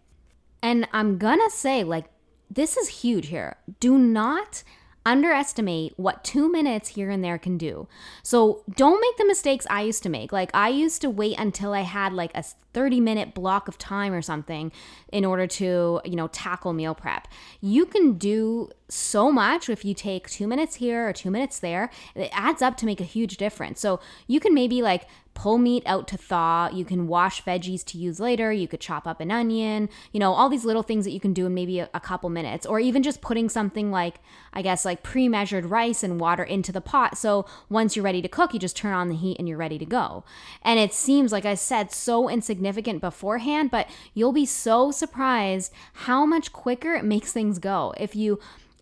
And 0.62 0.88
I'm 0.92 1.18
gonna 1.18 1.50
say, 1.50 1.84
like, 1.84 2.06
this 2.50 2.76
is 2.76 2.88
huge 2.88 3.26
here. 3.26 3.56
Do 3.80 3.98
not 3.98 4.62
underestimate 5.06 5.94
what 5.96 6.24
two 6.24 6.50
minutes 6.50 6.88
here 6.90 7.08
and 7.08 7.24
there 7.24 7.38
can 7.38 7.56
do. 7.56 7.86
So 8.22 8.64
don't 8.74 9.00
make 9.00 9.16
the 9.16 9.24
mistakes 9.24 9.66
I 9.70 9.82
used 9.82 10.02
to 10.02 10.08
make. 10.08 10.32
Like, 10.32 10.50
I 10.52 10.68
used 10.68 11.00
to 11.02 11.08
wait 11.08 11.38
until 11.38 11.72
I 11.72 11.82
had 11.82 12.12
like 12.12 12.32
a 12.34 12.42
30 12.42 13.00
minute 13.00 13.32
block 13.32 13.68
of 13.68 13.78
time 13.78 14.12
or 14.12 14.20
something 14.20 14.72
in 15.12 15.24
order 15.24 15.46
to, 15.46 16.00
you 16.04 16.16
know, 16.16 16.26
tackle 16.28 16.72
meal 16.72 16.94
prep. 16.94 17.28
You 17.60 17.86
can 17.86 18.18
do 18.18 18.70
so 18.88 19.30
much 19.30 19.68
if 19.68 19.84
you 19.84 19.94
take 19.94 20.28
two 20.28 20.46
minutes 20.46 20.76
here 20.76 21.08
or 21.08 21.12
two 21.12 21.30
minutes 21.30 21.60
there. 21.60 21.88
It 22.14 22.28
adds 22.32 22.60
up 22.60 22.76
to 22.78 22.86
make 22.86 23.00
a 23.00 23.04
huge 23.04 23.36
difference. 23.36 23.80
So 23.80 24.00
you 24.26 24.40
can 24.40 24.52
maybe 24.52 24.82
like 24.82 25.06
pull 25.36 25.58
meat 25.58 25.82
out 25.86 26.08
to 26.08 26.16
thaw. 26.16 26.70
You 26.72 26.84
can 26.84 27.06
wash 27.06 27.44
veggies 27.44 27.84
to 27.84 27.98
use 27.98 28.18
later. 28.18 28.50
You 28.50 28.66
could 28.66 28.80
chop 28.80 29.06
up 29.06 29.20
an 29.20 29.30
onion, 29.30 29.90
you 30.10 30.18
know, 30.18 30.32
all 30.32 30.48
these 30.48 30.64
little 30.64 30.82
things 30.82 31.04
that 31.04 31.12
you 31.12 31.20
can 31.20 31.34
do 31.34 31.44
in 31.44 31.54
maybe 31.54 31.78
a, 31.78 31.90
a 31.92 32.00
couple 32.00 32.30
minutes. 32.30 32.64
Or 32.64 32.80
even 32.80 33.02
just 33.02 33.20
putting 33.20 33.50
something 33.50 33.92
like, 33.92 34.16
I 34.54 34.62
guess, 34.62 34.84
like 34.86 35.02
pre 35.02 35.28
measured 35.28 35.66
rice 35.66 36.02
and 36.02 36.18
water 36.18 36.42
into 36.42 36.72
the 36.72 36.80
pot. 36.80 37.18
So 37.18 37.44
once 37.68 37.94
you're 37.94 38.04
ready 38.04 38.22
to 38.22 38.28
cook, 38.28 38.54
you 38.54 38.58
just 38.58 38.76
turn 38.76 38.94
on 38.94 39.08
the 39.08 39.14
heat 39.14 39.38
and 39.38 39.46
you're 39.46 39.58
ready 39.58 39.78
to 39.78 39.84
go. 39.84 40.24
And 40.62 40.80
it 40.80 40.94
seems, 40.94 41.32
like 41.32 41.44
I 41.44 41.54
said, 41.54 41.92
so 41.92 42.30
insignificant 42.30 43.02
beforehand, 43.02 43.70
but 43.70 43.88
you'll 44.14 44.32
be 44.32 44.46
so 44.46 44.90
surprised 44.90 45.70
how 45.92 46.24
much 46.24 46.52
quicker 46.52 46.94
it 46.94 47.04
makes 47.04 47.32
things 47.32 47.58
go. 47.58 47.92
If 47.98 48.16
you 48.16 48.40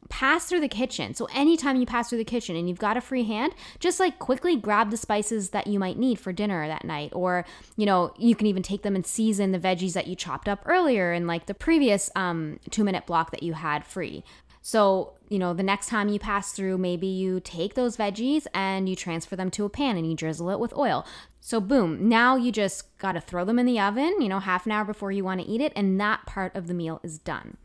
pass 0.09 0.47
through 0.47 0.61
the 0.61 0.69
kitchen. 0.69 1.15
So 1.15 1.27
anytime 1.35 1.77
you 1.77 1.87
pass 1.87 2.09
through 2.09 2.19
the 2.19 2.25
kitchen 2.25 2.57
and 2.57 2.69
you've 2.69 2.79
got 2.79 2.97
a 2.97 3.01
free 3.01 3.25
hand, 3.25 3.55
just 3.79 4.01
like 4.01 4.19
quickly 4.19 4.57
grab 4.57 4.91
the 4.91 4.97
spices 4.97 5.51
that 5.51 5.67
you 5.67 5.79
might 5.79 5.99
need 5.99 6.19
for 6.19 6.33
dinner 6.33 6.67
that 6.67 6.85
night. 6.85 7.11
Or, 7.15 7.45
you 7.77 7.87
know, 7.87 8.13
you 8.19 8.35
can 8.35 8.47
even 8.47 8.63
take 8.63 8.83
them 8.83 8.95
and 8.95 9.07
season 9.07 9.53
the 9.53 9.59
veggies 9.59 9.95
that 9.95 10.07
you 10.07 10.15
chopped 10.15 10.49
up 10.49 10.63
earlier 10.67 11.13
in 11.13 11.27
like 11.27 11.47
the 11.47 11.55
previous 11.55 12.11
um, 12.15 12.59
two 12.71 12.85
minute 12.85 13.07
block 13.07 13.31
that 13.31 13.43
you 13.43 13.55
had 13.55 13.85
free. 13.85 14.25
So, 14.67 15.13
you 15.29 15.39
know, 15.39 15.53
the 15.53 15.63
next 15.63 15.89
time 15.89 16.09
you 16.09 16.19
pass 16.19 16.53
through, 16.53 16.79
maybe 16.79 17.07
you 17.07 17.39
take 17.41 17.75
those 17.75 17.99
veggies 17.99 18.47
and 18.55 18.89
you 18.89 18.97
transfer 18.97 19.37
them 19.37 19.51
to 19.51 19.67
a 19.67 19.69
pan 19.69 19.99
and 19.99 20.09
you 20.09 20.17
drizzle 20.17 20.49
it 20.49 20.59
with 20.59 20.75
oil. 20.75 21.05
So, 21.41 21.61
boom, 21.61 22.09
now 22.09 22.37
you 22.37 22.51
just 22.51 22.97
got 22.97 23.13
to 23.13 23.21
throw 23.21 23.45
them 23.45 23.59
in 23.59 23.67
the 23.67 23.79
oven, 23.79 24.23
you 24.23 24.29
know, 24.29 24.39
half 24.39 24.65
an 24.65 24.73
hour 24.73 24.87
before 24.87 25.13
you 25.13 25.23
want 25.23 25.43
to 25.43 25.47
eat 25.47 25.61
it, 25.61 25.75
and 25.77 26.01
that 26.01 26.25
part 26.25 26.57
of 26.57 26.67
the 26.67 26.73
meal 26.73 27.01
is 27.03 27.19
done. 27.19 27.59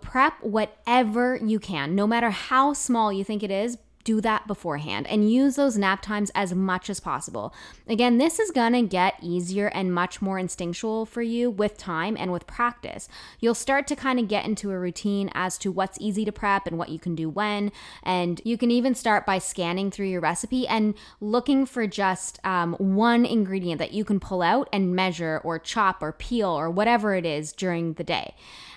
Prep 0.00 0.42
whatever 0.42 1.36
you 1.36 1.58
can, 1.58 1.94
no 1.94 2.06
matter 2.06 2.30
how 2.30 2.72
small 2.72 3.12
you 3.12 3.24
think 3.24 3.42
it 3.42 3.50
is, 3.50 3.78
do 4.02 4.20
that 4.20 4.46
beforehand 4.46 5.06
and 5.08 5.30
use 5.30 5.56
those 5.56 5.76
nap 5.76 6.00
times 6.00 6.30
as 6.34 6.54
much 6.54 6.88
as 6.88 7.00
possible. 7.00 7.54
Again, 7.86 8.18
this 8.18 8.38
is 8.38 8.50
gonna 8.50 8.82
get 8.82 9.14
easier 9.20 9.66
and 9.68 9.92
much 9.94 10.22
more 10.22 10.38
instinctual 10.38 11.04
for 11.06 11.22
you 11.22 11.50
with 11.50 11.76
time 11.76 12.16
and 12.18 12.32
with 12.32 12.46
practice. 12.46 13.08
You'll 13.40 13.54
start 13.54 13.86
to 13.88 13.96
kind 13.96 14.18
of 14.18 14.28
get 14.28 14.46
into 14.46 14.70
a 14.70 14.78
routine 14.78 15.30
as 15.34 15.58
to 15.58 15.70
what's 15.70 16.00
easy 16.00 16.24
to 16.24 16.32
prep 16.32 16.66
and 16.66 16.78
what 16.78 16.88
you 16.88 16.98
can 16.98 17.14
do 17.14 17.28
when. 17.28 17.72
And 18.02 18.40
you 18.44 18.56
can 18.56 18.70
even 18.70 18.94
start 18.94 19.26
by 19.26 19.38
scanning 19.38 19.90
through 19.90 20.08
your 20.08 20.22
recipe 20.22 20.66
and 20.66 20.94
looking 21.20 21.66
for 21.66 21.86
just 21.86 22.44
um, 22.44 22.74
one 22.74 23.26
ingredient 23.26 23.78
that 23.80 23.92
you 23.92 24.04
can 24.04 24.18
pull 24.18 24.40
out 24.40 24.68
and 24.72 24.96
measure 24.96 25.40
or 25.44 25.58
chop 25.58 26.02
or 26.02 26.12
peel 26.12 26.48
or 26.48 26.70
whatever 26.70 27.14
it 27.14 27.26
is 27.26 27.52
during 27.52 27.94
the 27.94 28.04
day. 28.04 28.34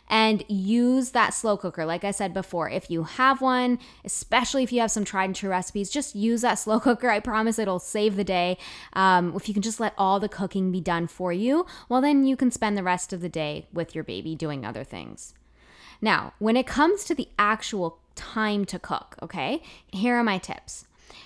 And 0.10 0.44
use 0.48 1.12
that 1.12 1.34
slow 1.34 1.58
cooker. 1.58 1.86
Like 1.86 2.04
I 2.04 2.12
said 2.12 2.34
before, 2.34 2.70
if 2.70 2.90
you 2.90 3.04
have 3.04 3.42
one, 3.42 3.80
especially 4.04 4.64
if 4.64 4.72
you 4.72 4.82
have 4.82 4.92
some 4.92 5.06
tried 5.06 5.26
and 5.26 5.36
true 5.36 5.50
recipes, 5.50 5.90
just 5.90 6.16
use 6.16 6.42
that 6.42 6.56
slow 6.60 6.80
cooker. 6.80 7.10
I 7.10 7.20
promise 7.20 7.58
it'll 7.60 7.80
save 7.80 8.16
the 8.16 8.24
day. 8.24 8.58
Um, 8.94 9.34
if 9.36 9.48
you 9.48 9.54
can 9.54 9.64
just 9.64 9.80
let 9.80 9.94
all 9.98 10.20
the 10.20 10.30
cooking 10.30 10.72
be 10.72 10.82
done 10.82 11.08
for 11.08 11.34
you, 11.34 11.66
well, 11.90 12.02
then 12.02 12.26
you 12.26 12.36
can 12.36 12.52
spend 12.52 12.78
the 12.78 12.84
rest 12.84 13.14
of 13.14 13.22
the 13.22 13.30
day 13.30 13.68
with 13.74 13.96
your 13.96 14.04
baby 14.04 14.36
doing 14.36 14.66
other 14.66 14.84
things. 14.84 15.34
Now, 16.02 16.34
when 16.40 16.58
it 16.58 16.68
comes 16.68 17.06
to 17.06 17.16
the 17.16 17.30
actual 17.40 18.00
time 18.16 18.66
to 18.66 18.80
cook, 18.80 19.16
okay, 19.22 19.64
here 19.92 20.16
are 20.16 20.24
my 20.24 20.38
tips 20.38 20.86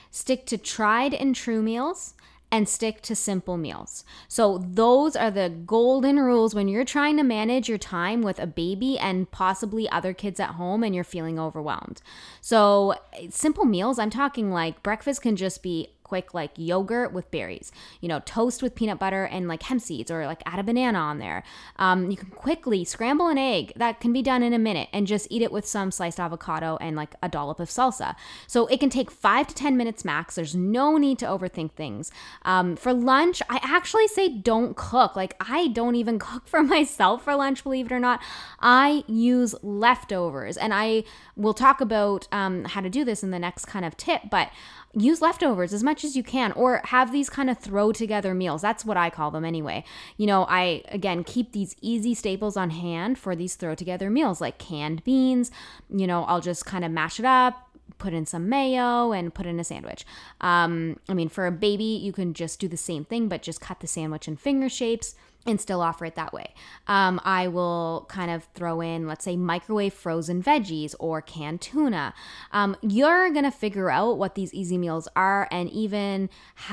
stick 0.10 0.46
to 0.48 0.58
tried 0.58 1.14
and 1.14 1.36
true 1.36 1.62
meals 1.62 2.16
and 2.52 2.68
stick 2.68 3.02
to 3.02 3.16
simple 3.16 3.58
meals. 3.58 4.06
So, 4.28 4.58
those 4.58 5.16
are 5.16 5.32
the 5.32 5.50
golden 5.50 6.18
rules 6.18 6.56
when 6.56 6.68
you're 6.68 6.86
trying 6.86 7.18
to 7.18 7.24
manage 7.24 7.68
your 7.68 7.78
time 7.78 8.22
with 8.22 8.40
a 8.40 8.48
baby 8.48 8.98
and 8.98 9.30
possibly 9.32 9.90
other 9.90 10.14
kids 10.14 10.40
at 10.40 10.52
home 10.52 10.84
and 10.84 10.96
you're 10.96 11.04
feeling 11.04 11.40
overwhelmed. 11.40 12.02
So, 12.40 12.96
simple 13.30 13.66
meals, 13.66 14.00
I'm 14.00 14.10
talking 14.10 14.52
like 14.52 14.82
breakfast 14.82 15.22
can 15.22 15.36
just 15.36 15.62
be 15.62 15.90
quick 16.08 16.34
like 16.34 16.52
yogurt 16.56 17.12
with 17.14 17.30
berries, 17.32 17.72
you 18.02 18.08
know, 18.08 18.20
toast 18.26 18.64
with 18.64 18.76
peanut 18.76 19.00
butter 19.00 19.26
and 19.26 19.48
like 19.48 19.64
hemp 19.64 19.82
seeds 19.82 20.10
or 20.10 20.26
like 20.26 20.42
add 20.46 20.60
a 20.60 20.64
banana 20.64 20.98
on 20.98 21.20
there. 21.20 21.44
Um, 21.78 22.10
you 22.10 22.18
can 22.18 22.30
quickly 22.30 22.86
scramble 22.86 23.28
an 23.28 23.38
egg 23.38 23.74
that 23.76 24.00
can 24.00 24.14
be 24.14 24.22
done 24.22 24.44
in 24.44 24.54
a 24.54 24.60
minute 24.60 24.90
and 24.94 25.06
just 25.06 25.28
eat 25.30 25.42
it 25.42 25.52
with 25.52 25.66
some 25.66 25.92
sliced 25.92 26.20
avocado 26.20 26.78
and 26.80 26.96
like 26.96 27.16
a 27.22 27.30
dollop 27.30 27.60
of 27.60 27.70
salsa. 27.70 28.16
So 28.48 28.68
it 28.68 28.80
can 28.80 28.90
take 28.90 29.12
five 29.12 29.48
to 29.48 29.56
10 29.56 29.76
minutes 29.76 30.06
max. 30.06 30.36
There's 30.36 30.56
no 30.56 30.98
need 30.98 31.20
to 31.20 31.26
overthink 31.26 31.74
things. 31.74 32.12
Um, 32.44 32.76
for 32.76 32.94
lunch, 32.94 33.42
I 33.50 33.60
actually 33.64 34.08
say 34.08 34.30
don't 34.30 34.76
cook. 34.76 35.16
Like 35.16 35.36
I 35.40 35.68
don't 35.68 35.96
even 35.96 36.20
cook 36.28 36.48
for 36.48 36.64
myself 36.64 37.24
for 37.24 37.36
lunch, 37.36 37.64
believe 37.64 37.88
it 37.88 37.92
or 37.92 38.00
not. 38.00 38.22
I 38.60 39.04
use 39.08 39.56
leftovers 39.62 40.58
and 40.58 40.74
I 40.74 41.04
will 41.36 41.54
talk 41.54 41.82
about 41.82 42.28
um, 42.32 42.66
how 42.66 42.82
to 42.82 42.90
do 42.90 43.04
this 43.04 43.24
in 43.24 43.32
the 43.32 43.40
next 43.40 43.66
kind 43.66 43.86
of 43.86 43.98
tip, 43.98 44.22
but 44.32 44.50
use 44.94 45.22
leftovers 45.22 45.74
as 45.74 45.84
much 45.84 46.04
as 46.04 46.16
you 46.16 46.24
can 46.24 46.52
or 46.54 46.82
have 46.86 47.12
these 47.12 47.30
kind 47.30 47.50
of 47.50 47.58
throw 47.58 47.92
together 47.92 48.34
meals. 48.34 48.62
That's 48.62 48.86
what 48.86 48.98
I 48.98 49.10
call 49.10 49.32
them 49.32 49.46
anyway. 49.46 49.84
You 50.18 50.28
know, 50.28 50.46
I 50.50 50.84
again 50.90 51.24
keep 51.24 51.52
these 51.52 51.76
easy 51.82 52.14
staples 52.14 52.58
on 52.58 52.72
hand 52.72 53.18
for 53.18 53.36
these 53.36 53.56
throw 53.56 53.76
together 53.76 54.10
meals 54.10 54.42
like 54.42 54.58
canned 54.58 55.04
beans. 55.04 55.52
You 55.90 56.08
know, 56.08 56.24
I'll 56.24 56.42
just 56.42 56.66
kind 56.66 56.84
of 56.84 56.92
mash 56.92 57.20
it 57.20 57.26
up, 57.26 57.70
put 57.98 58.14
in 58.14 58.26
some 58.26 58.50
mayo 58.50 59.12
and 59.12 59.34
put 59.34 59.46
in 59.46 59.60
a 59.60 59.64
sandwich. 59.64 60.06
Um, 60.42 61.00
I 61.10 61.14
mean, 61.14 61.30
for 61.30 61.46
a 61.46 61.52
baby, 61.52 61.84
you 61.84 62.12
can 62.12 62.34
just 62.34 62.60
do 62.60 62.68
the 62.68 62.78
same 62.78 63.06
thing, 63.06 63.28
but 63.28 63.42
just 63.42 63.62
cut 63.62 63.80
the 63.80 63.88
sandwich 63.88 64.28
in 64.28 64.38
finger 64.38 64.70
shapes 64.70 65.16
and 65.48 65.60
still 65.62 65.82
offer 65.82 66.06
it 66.06 66.16
that 66.16 66.34
way. 66.34 66.54
Um, 66.88 67.22
I 67.24 67.48
will 67.48 68.06
kind 68.10 68.30
of 68.30 68.44
throw 68.54 68.82
in, 68.82 69.08
let's 69.08 69.24
say, 69.24 69.38
microwave 69.38 69.94
frozen 69.94 70.44
veggies 70.44 70.94
or 71.00 71.22
canned 71.22 71.62
tuna. 71.62 72.14
Um, 72.52 72.76
you're 72.82 73.32
gonna 73.32 73.52
figure 73.52 73.90
out 73.90 74.18
what 74.18 74.36
these 74.36 74.54
easy 74.54 74.78
meals 74.78 75.08
are, 75.16 75.48
and 75.52 75.70
even, 75.70 76.30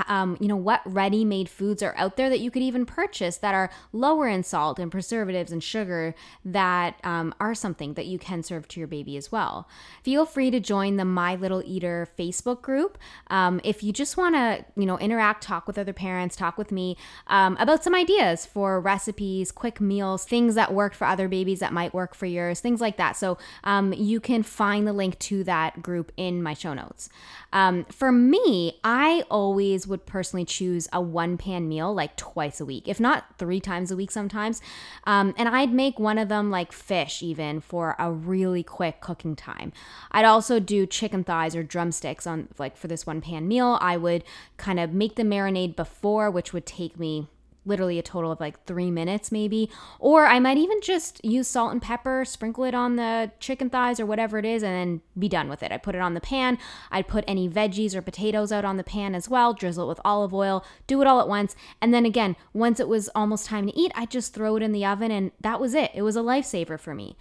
um, 0.09 0.37
you 0.41 0.49
know, 0.49 0.57
what 0.57 0.81
ready-made 0.85 1.49
foods 1.49 1.83
are 1.83 1.95
out 1.97 2.17
there 2.17 2.29
that 2.29 2.41
you 2.41 2.51
could 2.51 2.63
even 2.63 2.85
purchase 2.85 3.37
that 3.39 3.55
are 3.55 3.71
lower 3.93 4.27
in 4.29 4.43
salt 4.43 4.79
and 4.79 4.91
preservatives 4.91 5.53
and 5.53 5.63
sugar 5.63 6.15
that 6.45 6.99
um, 7.05 7.35
are 7.39 7.55
something 7.55 7.95
that 7.95 8.07
you 8.07 8.19
can 8.19 8.43
serve 8.43 8.67
to 8.69 8.81
your 8.81 8.89
baby 8.89 9.17
as 9.17 9.31
well. 9.31 9.69
Feel 10.03 10.27
free 10.27 10.51
to 10.51 10.59
join 10.59 10.97
the 10.97 11.05
My 11.05 11.37
Little 11.37 11.63
Eater 11.65 12.09
Facebook 12.19 12.61
group 12.63 12.99
um, 13.29 13.61
if 13.63 13.83
you 13.85 13.93
just 13.93 14.17
want 14.17 14.35
to, 14.35 14.65
you 14.77 14.87
know, 14.87 14.99
interact, 14.99 15.43
talk 15.43 15.67
with 15.67 15.79
other 15.79 15.93
parents, 15.93 16.35
talk 16.35 16.59
with 16.59 16.73
me 16.73 16.97
um, 17.29 17.57
about 17.61 17.85
some 17.85 17.95
ideas 17.95 18.45
for 18.47 18.64
for 18.65 18.81
recipes, 18.81 19.53
quick 19.53 19.79
meals, 19.79 20.25
things 20.25 20.55
that 20.55 20.73
worked 20.73 20.97
for 20.97 21.07
other 21.07 21.29
babies 21.29 21.61
that 21.61 21.71
might 21.71 21.93
work 21.93 22.15
for 22.15 22.25
yours, 22.25 22.61
things 22.61 22.81
like 22.81 22.97
that. 22.97 23.15
So 23.15 23.37
um, 23.63 23.93
you 23.93 24.21
can 24.21 24.43
find 24.43 24.87
the 24.87 24.95
link 24.95 25.19
to 25.19 25.45
that 25.45 25.83
group 25.83 26.11
in 26.17 26.43
my 26.43 26.55
show 26.55 26.73
notes. 26.73 27.11
Um, 27.53 27.85
for 27.91 28.11
me, 28.11 28.81
I 28.83 29.23
always 29.31 29.87
would 29.87 30.07
personally 30.07 30.47
choose 30.47 30.89
a 30.95 31.01
one 31.03 31.37
pan 31.37 31.69
meal 31.69 31.93
like 31.93 32.17
twice 32.17 32.59
a 32.59 32.65
week, 32.65 32.89
if 32.89 32.99
not 32.99 33.27
three 33.37 33.61
times 33.61 33.91
a 33.91 33.97
week 33.97 34.11
sometimes. 34.11 34.63
Um, 35.07 35.35
and 35.37 35.47
I'd 35.47 35.75
make 35.75 35.99
one 35.99 36.17
of 36.17 36.31
them 36.31 36.51
like 36.51 36.73
fish, 36.73 37.23
even 37.23 37.61
for 37.61 37.95
a 37.99 38.11
really 38.11 38.63
quick 38.63 39.03
cooking 39.03 39.37
time. 39.37 39.75
I'd 40.11 40.25
also 40.25 40.59
do 40.59 40.87
chicken 40.87 41.23
thighs 41.23 41.55
or 41.55 41.63
drumsticks 41.63 42.27
on 42.27 42.49
like 42.57 42.79
for 42.79 42.89
this 42.89 43.05
one 43.05 43.21
pan 43.21 43.47
meal. 43.47 43.77
I 43.83 43.99
would 43.99 44.25
kind 44.57 44.81
of 44.81 44.95
make 44.95 45.17
the 45.17 45.23
marinade 45.23 45.77
before, 45.77 46.31
which 46.31 46.55
would 46.55 46.65
take 46.65 46.99
me 46.99 47.29
literally 47.67 47.99
a 47.99 48.03
total 48.03 48.31
of 48.31 48.41
like 48.41 48.65
three 48.65 48.91
minutes, 48.91 49.33
maybe. 49.33 49.71
Or 49.99 50.27
I 50.27 50.39
might 50.39 50.59
even 50.59 50.81
just 50.81 51.25
use 51.25 51.49
salt 51.49 51.73
and 51.73 51.81
pepper, 51.81 52.25
sprinkle 52.25 52.65
it 52.65 52.75
on 52.75 52.97
the 52.97 53.33
chicken 53.41 53.71
thighs 53.71 53.99
or 53.99 54.07
whatever 54.07 54.39
it 54.39 54.45
is, 54.45 54.63
and 54.63 54.73
then 54.73 55.01
be 55.19 55.29
done 55.29 55.49
with 55.49 55.63
it. 55.63 55.73
I 55.73 55.79
put 55.79 55.95
it 55.95 56.01
on 56.01 56.15
the 56.15 56.21
pan. 56.21 56.59
I'd 56.91 57.09
put 57.09 57.25
any 57.27 57.49
veggies 57.49 57.95
or 57.95 58.03
potatoes 58.03 58.53
out 58.53 58.65
on 58.65 58.77
the 58.77 58.85
pan 58.85 59.15
as 59.15 59.29
well, 59.29 59.55
drizzle 59.55 59.85
it 59.87 59.89
with 59.89 60.01
olive 60.05 60.35
oil, 60.35 60.65
do 60.87 61.01
it 61.01 61.07
all 61.07 61.21
at 61.21 61.29
once. 61.29 61.57
And 61.81 61.93
then 61.93 62.07
again, 62.07 62.37
once 62.53 62.81
it 62.81 62.89
was 62.89 63.09
almost 63.15 63.47
time 63.47 63.67
to 63.67 63.79
eat, 63.79 63.93
I'd 63.95 64.11
just 64.11 64.35
throw 64.35 64.57
it 64.57 64.63
in 64.63 64.73
the 64.73 64.85
oven, 64.85 65.11
and 65.11 65.33
that 65.41 65.61
was 65.61 65.75
it. 65.75 65.91
It 65.95 66.03
was 66.03 66.17
a 66.17 66.21
lifesaver 66.21 66.79
for 66.79 66.95
me. 66.95 67.17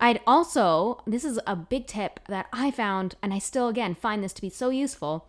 I'd 0.00 0.20
also, 0.26 1.02
this 1.06 1.24
is 1.24 1.40
a 1.46 1.56
big 1.56 1.88
tip 1.88 2.20
that 2.28 2.46
I 2.52 2.70
found, 2.70 3.16
and 3.20 3.34
I 3.34 3.38
still, 3.38 3.66
again, 3.66 3.94
find 3.96 4.22
this 4.22 4.32
to 4.34 4.42
be 4.42 4.50
so 4.50 4.70
useful 4.70 5.26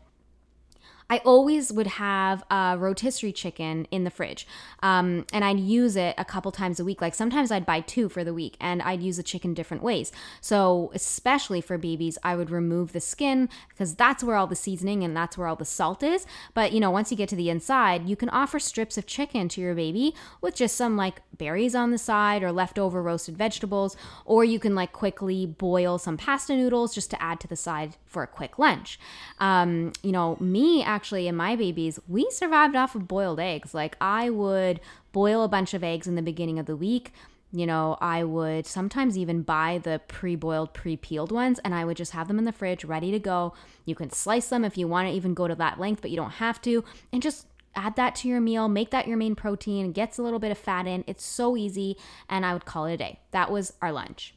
I 1.10 1.18
always 1.26 1.74
would 1.74 1.88
have 1.88 2.44
a 2.52 2.76
rotisserie 2.78 3.32
chicken 3.32 3.88
in 3.90 4.04
the 4.04 4.12
fridge, 4.12 4.46
um, 4.84 5.26
and 5.34 5.44
I'd 5.44 5.60
use 5.60 5.96
it 5.96 6.14
a 6.18 6.26
couple 6.26 6.52
times 6.52 6.80
a 6.80 6.86
week. 6.86 7.02
Like 7.02 7.16
sometimes 7.16 7.52
I'd 7.52 7.66
buy 7.66 7.82
two 7.82 8.10
for 8.10 8.24
the 8.24 8.34
week, 8.34 8.56
and 8.62 8.82
I'd 8.82 9.02
use 9.02 9.18
the 9.18 9.24
chicken 9.24 9.54
different 9.56 9.82
ways. 9.82 10.12
So 10.40 10.92
especially 10.94 11.62
for 11.62 11.78
babies, 11.78 12.18
I 12.24 12.36
would 12.36 12.52
remove 12.52 12.94
the 12.94 13.02
skin 13.02 13.50
because 13.70 13.96
that's 13.96 14.24
where 14.24 14.36
all 14.36 14.48
the 14.48 14.56
seasoning 14.56 15.04
and 15.04 15.18
that's 15.18 15.38
where 15.38 15.48
all 15.48 15.56
the 15.56 15.66
salt 15.66 16.04
is. 16.04 16.28
But 16.54 16.74
you 16.74 16.80
know, 16.80 16.92
once 16.92 17.10
you 17.10 17.18
get 17.18 17.30
to 17.30 17.36
the 17.36 17.50
inside, 17.50 18.08
you 18.08 18.16
can 18.16 18.30
offer 18.30 18.60
strips 18.60 18.98
of 18.98 19.08
chicken 19.08 19.50
to 19.50 19.62
your 19.62 19.74
baby 19.74 20.14
with 20.42 20.56
just 20.56 20.76
some 20.76 20.96
like 20.96 21.22
berries 21.36 21.74
on 21.74 21.90
the 21.90 21.98
side 21.98 22.44
or 22.44 22.52
leftover 22.52 23.02
roasted 23.02 23.36
vegetables, 23.36 23.98
or 24.26 24.44
you 24.44 24.60
can 24.60 24.76
like 24.76 24.94
quickly 24.94 25.48
boil 25.48 25.98
some 25.98 26.18
pasta 26.18 26.56
noodles 26.56 26.94
just 26.94 27.10
to 27.10 27.22
add 27.22 27.40
to 27.40 27.48
the 27.48 27.56
side 27.56 27.96
for 28.06 28.22
a 28.22 28.28
quick 28.28 28.60
lunch. 28.60 29.00
Um, 29.40 29.94
you 30.04 30.12
know, 30.12 30.38
me 30.40 30.84
actually 30.84 30.99
and 31.12 31.38
my 31.38 31.56
babies, 31.56 32.00
we 32.08 32.30
survived 32.32 32.76
off 32.76 32.96
of 32.96 33.08
boiled 33.08 33.40
eggs. 33.40 33.74
Like 33.74 33.98
I 34.02 34.30
would 34.30 34.80
boil 35.12 35.44
a 35.44 35.48
bunch 35.48 35.74
of 35.74 35.84
eggs 35.84 36.08
in 36.08 36.16
the 36.16 36.22
beginning 36.22 36.60
of 36.60 36.66
the 36.66 36.76
week. 36.76 37.14
You 37.52 37.66
know, 37.66 37.98
I 38.00 38.24
would 38.24 38.68
sometimes 38.68 39.18
even 39.18 39.42
buy 39.42 39.80
the 39.82 40.02
pre 40.08 40.36
boiled, 40.36 40.74
pre 40.74 40.98
peeled 40.98 41.32
ones, 41.32 41.60
and 41.60 41.74
I 41.74 41.84
would 41.84 41.98
just 41.98 42.12
have 42.12 42.28
them 42.28 42.38
in 42.38 42.46
the 42.46 42.52
fridge 42.52 42.86
ready 42.86 43.12
to 43.12 43.20
go. 43.20 43.54
You 43.86 43.96
can 43.96 44.12
slice 44.12 44.50
them 44.50 44.64
if 44.64 44.78
you 44.78 44.88
want 44.88 45.08
to 45.08 45.14
even 45.14 45.34
go 45.34 45.48
to 45.48 45.56
that 45.56 45.80
length, 45.80 46.02
but 46.02 46.12
you 46.12 46.18
don't 46.18 46.32
have 46.32 46.62
to. 46.64 46.84
And 47.12 47.24
just 47.24 47.48
add 47.76 47.96
that 47.96 48.14
to 48.16 48.28
your 48.28 48.42
meal, 48.42 48.68
make 48.68 48.92
that 48.92 49.08
your 49.08 49.18
main 49.18 49.36
protein, 49.36 49.92
gets 49.94 50.18
a 50.18 50.22
little 50.22 50.40
bit 50.40 50.52
of 50.52 50.58
fat 50.60 50.86
in. 50.86 51.04
It's 51.08 51.26
so 51.26 51.58
easy, 51.58 51.98
and 52.30 52.46
I 52.46 52.54
would 52.54 52.66
call 52.66 52.86
it 52.86 52.94
a 52.94 52.98
day. 52.98 53.20
That 53.32 53.52
was 53.52 53.74
our 53.82 53.92
lunch. 53.92 54.36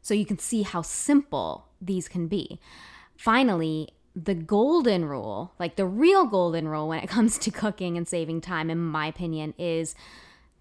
So 0.00 0.14
you 0.14 0.26
can 0.26 0.38
see 0.38 0.62
how 0.62 0.82
simple 0.82 1.66
these 1.80 2.08
can 2.08 2.28
be. 2.28 2.60
Finally, 3.16 3.90
the 4.16 4.34
golden 4.34 5.04
rule, 5.04 5.52
like 5.58 5.76
the 5.76 5.86
real 5.86 6.26
golden 6.26 6.68
rule 6.68 6.88
when 6.88 7.00
it 7.00 7.08
comes 7.08 7.38
to 7.38 7.50
cooking 7.50 7.96
and 7.96 8.06
saving 8.06 8.40
time, 8.40 8.70
in 8.70 8.78
my 8.78 9.06
opinion, 9.06 9.54
is 9.58 9.94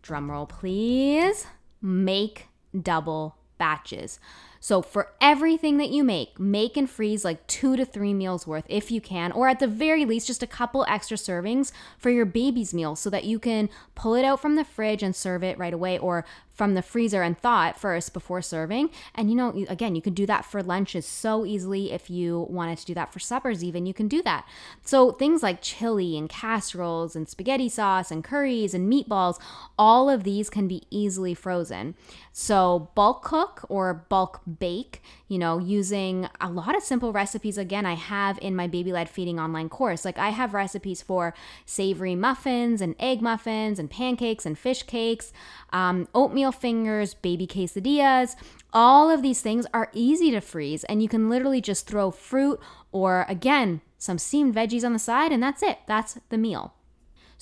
drumroll 0.02 0.50
please, 0.50 1.46
make 1.82 2.48
double 2.80 3.38
batches. 3.58 4.20
So 4.60 4.82
for 4.82 5.12
everything 5.20 5.78
that 5.78 5.90
you 5.90 6.06
make, 6.06 6.40
make 6.40 6.78
and 6.78 6.90
freeze 6.90 7.26
like 7.26 7.46
two 7.48 7.76
to 7.76 7.86
three 7.86 8.14
meals 8.14 8.48
worth 8.48 8.66
if 8.70 8.92
you 8.92 9.02
can, 9.02 9.32
or 9.34 9.50
at 9.50 9.60
the 9.60 9.68
very 9.68 10.06
least, 10.06 10.28
just 10.28 10.42
a 10.42 10.48
couple 10.48 10.86
extra 10.88 11.18
servings 11.18 11.74
for 11.98 12.10
your 12.10 12.26
baby's 12.26 12.74
meal 12.74 12.96
so 12.96 13.10
that 13.10 13.26
you 13.26 13.40
can 13.40 13.70
pull 13.94 14.16
it 14.16 14.24
out 14.24 14.42
from 14.42 14.56
the 14.56 14.64
fridge 14.64 15.04
and 15.04 15.16
serve 15.16 15.44
it 15.44 15.58
right 15.58 15.74
away, 15.74 15.98
or 15.98 16.24
from 16.54 16.76
the 16.76 16.82
freezer 16.82 17.22
and 17.24 17.38
thaw 17.38 17.70
it 17.70 17.78
first 17.78 18.14
before 18.14 18.42
serving. 18.42 18.90
And 19.16 19.30
you 19.30 19.36
know, 19.36 19.66
again, 19.68 19.96
you 19.96 20.02
can 20.02 20.14
do 20.14 20.26
that 20.28 20.46
for 20.46 20.62
lunches 20.62 21.06
so 21.06 21.46
easily. 21.46 21.92
If 21.92 22.10
you 22.10 22.48
wanted 22.50 22.78
to 22.78 22.86
do 22.86 22.94
that 22.94 23.12
for 23.12 23.20
suppers, 23.20 23.64
even, 23.64 23.86
you 23.86 23.94
can 23.94 24.08
do 24.08 24.22
that. 24.22 24.48
So 24.84 25.12
things 25.12 25.42
like 25.42 25.62
chili 25.62 26.18
and 26.18 26.30
casseroles 26.30 27.16
and 27.16 27.28
spaghetti 27.28 27.70
sauce 27.70 28.12
and 28.12 28.24
curries 28.24 28.74
and 28.74 28.92
meatballs, 28.92 29.40
all 29.78 30.10
of 30.10 30.24
these 30.24 30.50
can 30.50 30.68
be 30.68 30.84
easily 30.92 31.34
frozen. 31.34 31.96
So 32.32 32.90
bulk 32.96 33.24
cook 33.24 33.66
or 33.70 34.06
bulk 34.10 34.42
bake, 34.60 35.02
you 35.28 35.40
know, 35.40 35.58
using 35.60 36.30
a 36.40 36.50
lot 36.50 36.76
of 36.76 36.84
simple 36.84 37.12
recipes. 37.12 37.58
Again, 37.58 37.86
I 37.86 37.94
have 37.94 38.38
in 38.42 38.56
my 38.56 38.68
baby 38.68 38.92
led 38.92 39.10
feeding 39.10 39.40
online 39.40 39.70
course. 39.70 40.06
Like 40.06 40.18
I 40.18 40.30
have 40.30 40.54
recipes 40.54 41.02
for 41.02 41.34
savory 41.66 42.16
muffins 42.16 42.82
and 42.82 42.96
egg 43.00 43.22
muffins 43.22 43.80
and 43.80 43.90
pancakes 43.90 44.46
and 44.46 44.58
fish 44.58 44.84
cakes, 44.84 45.32
um, 45.72 46.08
oatmeal 46.14 46.43
fingers, 46.52 47.14
baby 47.14 47.48
quesadillas. 47.48 48.36
All 48.74 49.10
of 49.10 49.22
these 49.22 49.42
things 49.42 49.66
are 49.74 49.90
easy 49.94 50.32
to 50.32 50.42
freeze, 50.42 50.84
and 50.86 51.02
you 51.02 51.08
can 51.08 51.30
literally 51.30 51.62
just 51.62 51.88
throw 51.88 52.12
fruit 52.12 52.60
or, 52.92 53.26
again, 53.30 53.82
some 53.98 54.18
steamed 54.18 54.54
veggies 54.56 54.84
on 54.84 54.94
the 54.94 55.00
side, 55.00 55.32
and 55.32 55.42
that's 55.42 55.64
it. 55.64 55.80
That's 55.88 56.20
the 56.30 56.38
meal. 56.38 56.74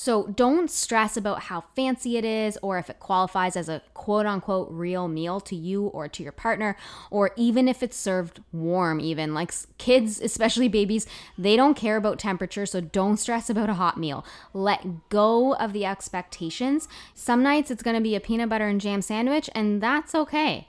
So 0.04 0.26
don't 0.26 0.72
stress 0.72 1.16
about 1.16 1.44
how 1.44 1.62
fancy 1.76 2.18
it 2.18 2.26
is 2.26 2.58
or 2.64 2.80
if 2.80 2.90
it 2.90 3.00
qualifies 3.00 3.56
as 3.56 3.70
a 3.70 3.84
quote 3.94 4.26
unquote 4.26 4.68
real 4.72 5.08
meal 5.08 5.40
to 5.42 5.56
you 5.56 5.86
or 5.90 6.08
to 6.08 6.24
your 6.24 6.32
partner, 6.32 6.76
or 7.12 7.30
even 7.36 7.68
if 7.68 7.84
it's 7.84 7.98
served 7.98 8.42
warm, 8.52 9.00
even. 9.00 9.36
Like 9.36 9.54
kids, 9.78 10.20
especially 10.20 10.68
babies, 10.68 11.06
they 11.38 11.56
don't 11.56 11.76
care 11.76 11.98
about 11.98 12.18
temperature, 12.18 12.66
so 12.66 12.82
don't 12.82 13.18
stress 13.18 13.48
about 13.48 13.70
a 13.70 13.76
hot 13.76 14.00
meal. 14.00 14.26
Let 14.56 15.08
go 15.10 15.54
of 15.54 15.72
the 15.72 15.86
expectations. 15.86 16.88
Some 17.14 17.44
nights 17.44 17.70
it's 17.70 17.84
gonna 17.84 18.02
be 18.02 18.16
a 18.16 18.20
peanut 18.20 18.50
butter 18.50 18.68
and 18.68 18.82
jam 18.82 19.04
sandwich, 19.04 19.52
and 19.54 19.84
that's 19.84 20.16
okay. 20.16 20.68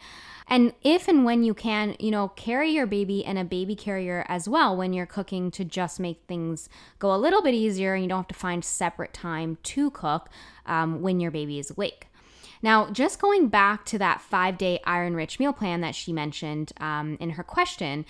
And 0.49 0.73
if 0.83 1.09
and 1.09 1.25
when 1.25 1.43
you 1.45 1.55
can, 1.55 1.97
you 1.99 2.11
know, 2.11 2.29
carry 2.29 2.71
your 2.71 2.87
baby 2.87 3.25
in 3.25 3.37
a 3.37 3.45
baby 3.45 3.75
carrier 3.75 4.25
as 4.29 4.49
well 4.49 4.77
when 4.77 4.93
you're 4.93 5.07
cooking 5.07 5.51
to 5.53 5.65
just 5.65 6.01
make 6.01 6.23
things 6.27 6.69
go 6.99 7.15
a 7.15 7.17
little 7.17 7.43
bit 7.43 7.55
easier 7.55 7.95
and 7.95 8.03
you 8.03 8.09
don't 8.09 8.19
have 8.19 8.29
to 8.29 8.35
find 8.35 8.65
separate 8.65 9.13
time 9.13 9.59
to 9.63 9.91
cook 9.91 10.29
um, 10.67 11.01
when 11.01 11.21
your 11.21 11.31
baby 11.31 11.59
is 11.59 11.71
awake. 11.71 12.09
Now, 12.63 12.89
just 12.91 13.21
going 13.21 13.49
back 13.49 13.85
to 13.87 13.99
that 13.99 14.21
five 14.21 14.57
day 14.57 14.79
iron 14.85 15.15
rich 15.15 15.41
meal 15.41 15.53
plan 15.53 15.81
that 15.81 15.95
she 15.95 16.13
mentioned 16.13 16.73
um, 16.79 17.17
in 17.21 17.31
her 17.31 17.43
question, 17.43 18.07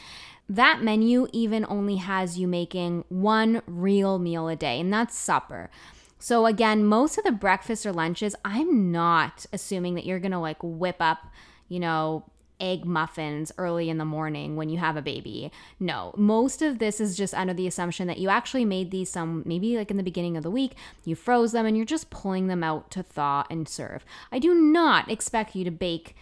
that 0.49 0.83
menu 0.83 1.27
even 1.33 1.65
only 1.69 1.97
has 1.97 2.39
you 2.39 2.47
making 2.47 3.05
one 3.09 3.63
real 3.67 4.19
meal 4.19 4.49
a 4.49 4.57
day, 4.57 4.79
and 4.79 4.93
that's 4.93 5.17
supper. 5.17 5.71
So, 6.19 6.47
again, 6.47 6.85
most 6.85 7.17
of 7.17 7.25
the 7.25 7.33
breakfast 7.33 7.87
or 7.87 7.93
lunches, 7.93 8.37
I'm 8.45 8.93
not 8.93 9.47
assuming 9.53 9.95
that 9.95 10.05
you're 10.05 10.21
gonna 10.21 10.41
like 10.41 10.59
whip 10.63 10.97
up 11.01 11.33
you 11.73 11.81
know, 11.81 12.23
egg 12.61 12.85
muffins 12.85 13.51
early 13.57 13.89
in 13.89 13.97
the 13.97 14.05
morning 14.05 14.57
when 14.57 14.69
you 14.69 14.77
have 14.77 14.95
a 14.95 15.03
baby. 15.03 15.51
No, 15.81 16.15
most 16.19 16.61
of 16.61 16.79
this 16.79 17.01
is 17.01 17.17
just 17.17 17.33
under 17.33 17.55
the 17.55 17.67
assumption 17.67 18.07
that 18.09 18.19
you 18.19 18.29
actually 18.29 18.67
made 18.67 18.91
these 18.91 19.09
some 19.09 19.43
maybe 19.47 19.79
like 19.79 19.91
in 19.91 19.97
the 19.97 20.03
beginning 20.03 20.37
of 20.37 20.43
the 20.43 20.51
week, 20.51 20.75
you 21.07 21.17
froze 21.17 21.53
them 21.53 21.65
and 21.65 21.77
you're 21.79 21.87
just 21.87 22.11
pulling 22.11 22.49
them 22.49 22.63
out 22.63 22.91
to 22.91 23.03
thaw 23.03 23.45
and 23.49 23.67
serve. 23.67 24.05
I 24.31 24.39
do 24.39 24.55
not 24.55 25.11
expect 25.11 25.57
you 25.57 25.65
to 25.65 25.71
bake 25.71 26.15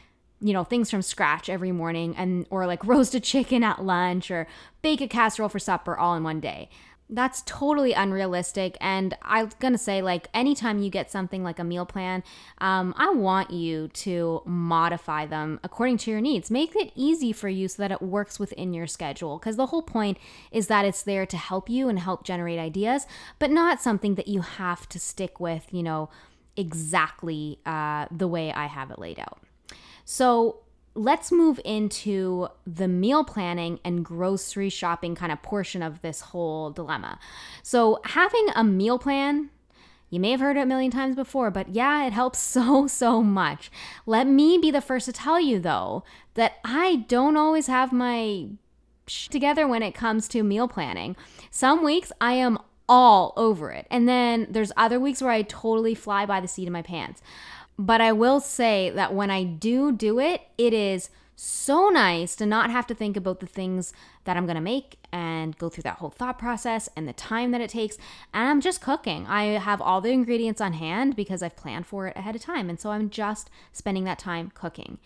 you 0.42 0.54
know 0.54 0.64
things 0.64 0.88
from 0.88 1.02
scratch 1.02 1.50
every 1.50 1.72
morning 1.72 2.14
and 2.16 2.46
or 2.48 2.66
like 2.66 2.84
roast 2.86 3.14
a 3.14 3.20
chicken 3.20 3.64
at 3.64 3.84
lunch 3.84 4.30
or 4.30 4.46
bake 4.82 5.00
a 5.00 5.08
casserole 5.08 5.48
for 5.48 5.58
supper 5.58 5.98
all 5.98 6.14
in 6.14 6.22
one 6.22 6.40
day 6.40 6.70
that's 7.10 7.42
totally 7.42 7.92
unrealistic. 7.92 8.76
And 8.80 9.16
i'm 9.22 9.50
gonna 9.58 9.78
say 9.78 10.02
like 10.02 10.28
anytime 10.32 10.82
you 10.82 10.90
get 10.90 11.10
something 11.10 11.42
like 11.42 11.58
a 11.58 11.64
meal 11.64 11.84
plan 11.84 12.22
um, 12.58 12.94
i 12.96 13.10
want 13.10 13.50
you 13.50 13.88
to 13.88 14.42
modify 14.46 15.26
them 15.26 15.60
according 15.62 15.98
to 15.98 16.10
your 16.10 16.20
needs. 16.20 16.50
Make 16.50 16.74
it 16.76 16.92
easy 16.94 17.32
for 17.32 17.48
you 17.48 17.68
so 17.68 17.82
that 17.82 17.92
it 17.92 18.02
works 18.02 18.38
within 18.38 18.72
your 18.72 18.86
schedule. 18.86 19.38
Because 19.38 19.56
the 19.56 19.66
whole 19.66 19.82
point 19.82 20.18
is 20.50 20.68
that 20.68 20.84
it's 20.84 21.02
there 21.02 21.26
to 21.26 21.36
help 21.36 21.68
you 21.68 21.88
and 21.88 21.98
help 21.98 22.24
generate 22.24 22.58
ideas 22.58 23.06
but 23.38 23.50
not 23.50 23.80
something 23.80 24.14
that 24.14 24.28
you 24.28 24.40
have 24.40 24.88
to 24.88 24.98
stick 24.98 25.40
with 25.40 25.66
you 25.72 25.82
know 25.82 26.08
exactly 26.56 27.58
uh, 27.66 28.06
the 28.10 28.28
way 28.28 28.52
i 28.52 28.66
have 28.66 28.90
it 28.90 28.98
laid 28.98 29.18
out. 29.18 29.40
So 30.04 30.60
let's 30.94 31.30
move 31.30 31.60
into 31.64 32.48
the 32.66 32.88
meal 32.88 33.24
planning 33.24 33.78
and 33.84 34.04
grocery 34.04 34.68
shopping 34.68 35.14
kind 35.14 35.32
of 35.32 35.42
portion 35.42 35.82
of 35.82 36.02
this 36.02 36.20
whole 36.20 36.70
dilemma. 36.70 37.18
So, 37.62 38.00
having 38.04 38.46
a 38.54 38.64
meal 38.64 38.98
plan, 38.98 39.50
you 40.10 40.18
may 40.18 40.32
have 40.32 40.40
heard 40.40 40.56
it 40.56 40.60
a 40.60 40.66
million 40.66 40.90
times 40.90 41.14
before, 41.14 41.50
but 41.50 41.68
yeah, 41.70 42.06
it 42.06 42.12
helps 42.12 42.38
so, 42.40 42.86
so 42.86 43.22
much. 43.22 43.70
Let 44.06 44.26
me 44.26 44.58
be 44.58 44.70
the 44.70 44.80
first 44.80 45.06
to 45.06 45.12
tell 45.12 45.40
you, 45.40 45.58
though, 45.60 46.04
that 46.34 46.54
I 46.64 47.04
don't 47.08 47.36
always 47.36 47.68
have 47.68 47.92
my 47.92 48.48
sh- 49.06 49.28
together 49.28 49.66
when 49.66 49.82
it 49.82 49.94
comes 49.94 50.26
to 50.28 50.42
meal 50.42 50.68
planning. 50.68 51.16
Some 51.50 51.84
weeks 51.84 52.12
I 52.20 52.34
am 52.34 52.58
all 52.88 53.32
over 53.36 53.70
it. 53.70 53.86
And 53.88 54.08
then 54.08 54.48
there's 54.50 54.72
other 54.76 54.98
weeks 54.98 55.22
where 55.22 55.30
I 55.30 55.42
totally 55.42 55.94
fly 55.94 56.26
by 56.26 56.40
the 56.40 56.48
seat 56.48 56.66
of 56.66 56.72
my 56.72 56.82
pants. 56.82 57.22
But 57.80 58.02
I 58.02 58.12
will 58.12 58.40
say 58.40 58.90
that 58.90 59.14
when 59.14 59.30
I 59.30 59.42
do 59.42 59.90
do 59.90 60.18
it, 60.18 60.42
it 60.58 60.74
is 60.74 61.08
so 61.34 61.88
nice 61.88 62.36
to 62.36 62.44
not 62.44 62.70
have 62.70 62.86
to 62.88 62.94
think 62.94 63.16
about 63.16 63.40
the 63.40 63.46
things 63.46 63.94
that 64.24 64.36
I'm 64.36 64.46
gonna 64.46 64.60
make 64.60 64.98
and 65.10 65.56
go 65.56 65.70
through 65.70 65.84
that 65.84 65.96
whole 65.96 66.10
thought 66.10 66.38
process 66.38 66.90
and 66.94 67.08
the 67.08 67.14
time 67.14 67.52
that 67.52 67.62
it 67.62 67.70
takes. 67.70 67.96
And 68.34 68.50
I'm 68.50 68.60
just 68.60 68.82
cooking. 68.82 69.26
I 69.26 69.44
have 69.58 69.80
all 69.80 70.02
the 70.02 70.10
ingredients 70.10 70.60
on 70.60 70.74
hand 70.74 71.16
because 71.16 71.42
I've 71.42 71.56
planned 71.56 71.86
for 71.86 72.06
it 72.06 72.18
ahead 72.18 72.36
of 72.36 72.42
time. 72.42 72.68
And 72.68 72.78
so 72.78 72.90
I'm 72.90 73.08
just 73.08 73.48
spending 73.72 74.04
that 74.04 74.18
time 74.18 74.52
cooking. 74.54 74.98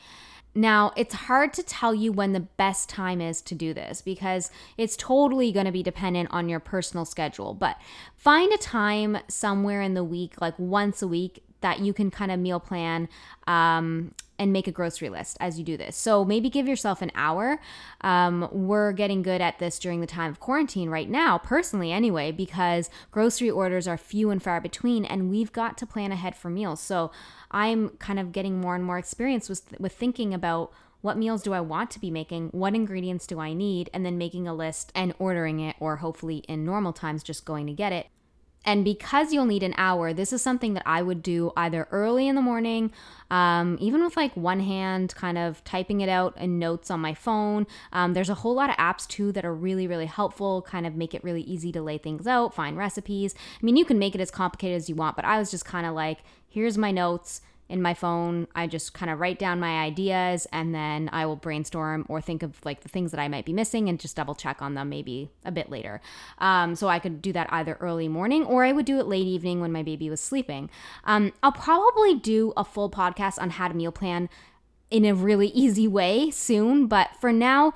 Now, 0.53 0.93
it's 0.97 1.15
hard 1.15 1.53
to 1.55 1.63
tell 1.63 1.95
you 1.95 2.11
when 2.11 2.33
the 2.33 2.41
best 2.41 2.89
time 2.89 3.21
is 3.21 3.41
to 3.43 3.55
do 3.55 3.73
this 3.73 4.03
because 4.03 4.51
it's 4.77 4.97
totally 4.97 5.53
going 5.53 5.67
to 5.67 5.73
be 5.73 5.83
dependent 5.85 6.29
on 6.33 6.49
your 6.49 6.61
personal 6.61 7.05
schedule. 7.05 7.55
But 7.55 7.77
find 8.17 8.53
a 8.53 8.59
time 8.59 9.19
somewhere 9.29 9.81
in 9.81 9.95
the 9.95 10.05
week, 10.05 10.41
like 10.41 10.59
once 10.59 11.03
a 11.03 11.09
week, 11.09 11.45
that 11.65 11.81
you 11.81 11.95
can 11.95 12.11
kind 12.11 12.31
of 12.31 12.39
meal 12.39 12.61
plan 12.61 13.09
um, 13.47 14.13
and 14.39 14.53
make 14.53 14.69
a 14.69 14.71
grocery 14.71 15.09
list 15.09 15.35
as 15.41 15.59
you 15.59 15.65
do 15.65 15.79
this. 15.79 15.97
So 15.97 16.23
maybe 16.23 16.51
give 16.51 16.69
yourself 16.69 17.01
an 17.01 17.11
hour. 17.15 17.59
Um, 18.03 18.51
we're 18.53 18.93
getting 18.93 19.23
good 19.23 19.41
at 19.41 19.59
this 19.59 19.79
during 19.79 20.03
the 20.03 20.07
time 20.07 20.31
of 20.31 20.41
quarantine 20.41 20.91
right 20.91 21.09
now, 21.09 21.39
personally, 21.39 21.91
anyway, 21.91 22.33
because 22.33 22.91
grocery 23.11 23.49
orders 23.49 23.89
are 23.89 23.97
few 23.97 24.29
and 24.29 24.43
far 24.43 24.61
between, 24.61 25.07
and 25.07 25.31
we've 25.31 25.53
got 25.53 25.79
to 25.79 25.87
plan 25.87 26.13
ahead 26.13 26.37
for 26.37 26.51
meals. 26.51 26.81
So 26.81 27.11
I'm 27.51 27.89
kind 27.97 28.19
of 28.19 28.31
getting 28.31 28.61
more 28.61 28.75
and 28.75 28.85
more 28.85 28.99
experience 28.99 29.49
with, 29.49 29.63
with 29.81 29.95
thinking 29.95 30.35
about 30.35 30.71
what 31.01 31.17
meals 31.17 31.43
do 31.43 31.55
I 31.55 31.61
want 31.61 31.91
to 31.93 32.01
be 32.01 32.11
making? 32.11 32.49
What 32.49 32.75
ingredients 32.75 33.27
do 33.27 33.41
I 33.41 33.55
need? 33.55 33.89
And 33.95 34.05
then 34.05 34.19
making 34.19 34.47
a 34.47 34.55
list 34.55 34.93
and 34.95 35.15
ordering 35.19 35.61
it, 35.61 35.77
or 35.81 35.97
hopefully 35.97 36.39
in 36.47 36.67
normal 36.67 36.93
times, 36.93 37.23
just 37.23 37.47
going 37.47 37.67
to 37.69 37.73
get 37.73 37.93
it. 37.93 38.09
And 38.65 38.85
because 38.85 39.33
you'll 39.33 39.45
need 39.45 39.63
an 39.63 39.75
hour, 39.77 40.13
this 40.13 40.33
is 40.33 40.41
something 40.43 40.75
that 40.75 40.83
I 40.87 41.03
would 41.03 41.23
do 41.23 41.53
either 41.57 41.87
early 41.91 42.29
in 42.29 42.35
the 42.35 42.43
morning, 42.43 42.93
um, 43.31 43.77
even 43.81 44.03
with 44.03 44.17
like 44.17 44.35
one 44.37 44.61
hand, 44.61 45.15
kind 45.15 45.37
of 45.37 45.63
typing 45.65 46.01
it 46.01 46.09
out 46.09 46.37
in 46.39 46.59
notes 46.59 46.91
on 46.91 47.01
my 47.01 47.15
phone. 47.15 47.67
Um, 47.93 48.15
there's 48.15 48.31
a 48.31 48.35
whole 48.35 48.55
lot 48.55 48.71
of 48.71 48.77
apps 48.77 49.07
too 49.07 49.33
that 49.33 49.45
are 49.45 49.55
really, 49.55 49.87
really 49.87 50.07
helpful, 50.07 50.63
kind 50.63 50.87
of 50.87 50.95
make 50.95 51.15
it 51.15 51.23
really 51.23 51.43
easy 51.43 51.73
to 51.73 51.83
lay 51.83 51.99
things 51.99 52.27
out, 52.27 52.55
find 52.55 52.77
recipes. 52.77 53.35
I 53.61 53.65
mean, 53.65 53.77
you 53.77 53.85
can 53.85 53.99
make 53.99 54.15
it 54.15 54.21
as 54.21 54.31
complicated 54.31 54.77
as 54.77 54.89
you 54.89 54.95
want, 54.95 55.17
but 55.17 55.25
I 55.25 55.39
was 55.39 55.51
just 55.51 55.65
kind 55.65 55.87
of 55.87 55.95
like, 55.95 56.21
here's 56.49 56.79
my 56.79 56.91
notes 56.91 57.43
in 57.69 57.81
my 57.81 57.95
phone. 57.95 58.47
I 58.55 58.67
just 58.67 58.95
kind 58.95 59.11
of 59.11 59.21
write 59.21 59.39
down 59.39 59.59
my 59.59 59.81
ideas 59.83 60.47
and 60.53 60.75
then 60.75 61.09
I 61.13 61.27
will 61.27 61.37
brainstorm 61.37 62.05
or 62.09 62.21
think 62.21 62.43
of 62.43 62.65
like 62.65 62.83
the 62.83 62.89
things 62.89 63.11
that 63.11 63.21
I 63.21 63.29
might 63.29 63.45
be 63.45 63.53
missing 63.53 63.89
and 63.89 63.99
just 63.99 64.17
double 64.17 64.35
check 64.35 64.61
on 64.61 64.75
them 64.75 64.89
maybe 64.89 65.31
a 65.45 65.53
bit 65.53 65.71
later. 65.71 66.01
Um, 66.39 66.75
so 66.77 66.89
I 66.89 66.99
could 66.99 67.23
do 67.23 67.33
that 67.33 67.53
either 67.53 67.77
early 67.81 68.09
morning 68.09 68.45
or 68.45 68.65
I 68.65 68.73
would 68.73 68.87
do 68.87 68.99
it 68.99 69.07
late 69.07 69.27
evening 69.27 69.61
when 69.61 69.73
my 69.73 69.83
baby 69.83 70.11
was 70.11 70.21
sleeping. 70.21 70.71
Um, 71.05 71.33
I'll 71.43 71.53
probably 71.53 72.15
do 72.15 72.53
a 72.57 72.65
full 72.65 72.91
podcast 72.91 73.41
on 73.41 73.51
how 73.51 73.69
to 73.69 73.75
meal 73.75 73.93
plan 73.93 74.29
in 74.91 75.05
a 75.05 75.15
really 75.15 75.49
easy 75.55 75.89
way 75.89 76.31
soon, 76.31 76.87
but 76.87 77.11
for 77.21 77.33
now, 77.33 77.73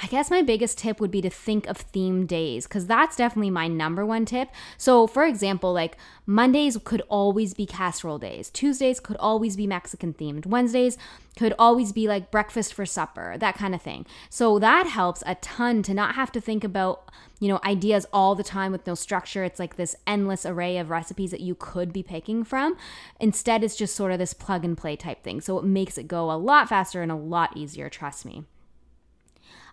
I 0.00 0.06
guess 0.06 0.30
my 0.30 0.42
biggest 0.42 0.78
tip 0.78 1.00
would 1.00 1.10
be 1.10 1.20
to 1.22 1.30
think 1.30 1.66
of 1.66 1.76
theme 1.76 2.24
days 2.24 2.68
because 2.68 2.86
that's 2.86 3.16
definitely 3.16 3.50
my 3.50 3.66
number 3.66 4.06
one 4.06 4.24
tip. 4.24 4.48
So, 4.76 5.08
for 5.08 5.24
example, 5.24 5.72
like 5.72 5.96
Mondays 6.24 6.78
could 6.84 7.02
always 7.08 7.52
be 7.52 7.66
casserole 7.66 8.18
days, 8.18 8.48
Tuesdays 8.50 9.00
could 9.00 9.16
always 9.16 9.56
be 9.56 9.66
Mexican 9.66 10.14
themed, 10.14 10.46
Wednesdays 10.46 10.98
could 11.36 11.52
always 11.58 11.92
be 11.92 12.06
like 12.06 12.30
breakfast 12.30 12.74
for 12.74 12.86
supper, 12.86 13.36
that 13.38 13.56
kind 13.56 13.74
of 13.74 13.82
thing. 13.82 14.06
So, 14.30 14.60
that 14.60 14.86
helps 14.86 15.24
a 15.26 15.34
ton 15.36 15.82
to 15.84 15.94
not 15.94 16.14
have 16.14 16.30
to 16.32 16.40
think 16.40 16.62
about, 16.62 17.10
you 17.40 17.48
know, 17.48 17.58
ideas 17.64 18.06
all 18.12 18.36
the 18.36 18.44
time 18.44 18.70
with 18.70 18.86
no 18.86 18.94
structure. 18.94 19.42
It's 19.42 19.58
like 19.58 19.74
this 19.74 19.96
endless 20.06 20.46
array 20.46 20.78
of 20.78 20.90
recipes 20.90 21.32
that 21.32 21.40
you 21.40 21.56
could 21.56 21.92
be 21.92 22.04
picking 22.04 22.44
from. 22.44 22.76
Instead, 23.18 23.64
it's 23.64 23.74
just 23.74 23.96
sort 23.96 24.12
of 24.12 24.20
this 24.20 24.32
plug 24.32 24.64
and 24.64 24.78
play 24.78 24.94
type 24.94 25.24
thing. 25.24 25.40
So, 25.40 25.58
it 25.58 25.64
makes 25.64 25.98
it 25.98 26.06
go 26.06 26.30
a 26.30 26.38
lot 26.38 26.68
faster 26.68 27.02
and 27.02 27.10
a 27.10 27.16
lot 27.16 27.56
easier, 27.56 27.88
trust 27.88 28.24
me. 28.24 28.44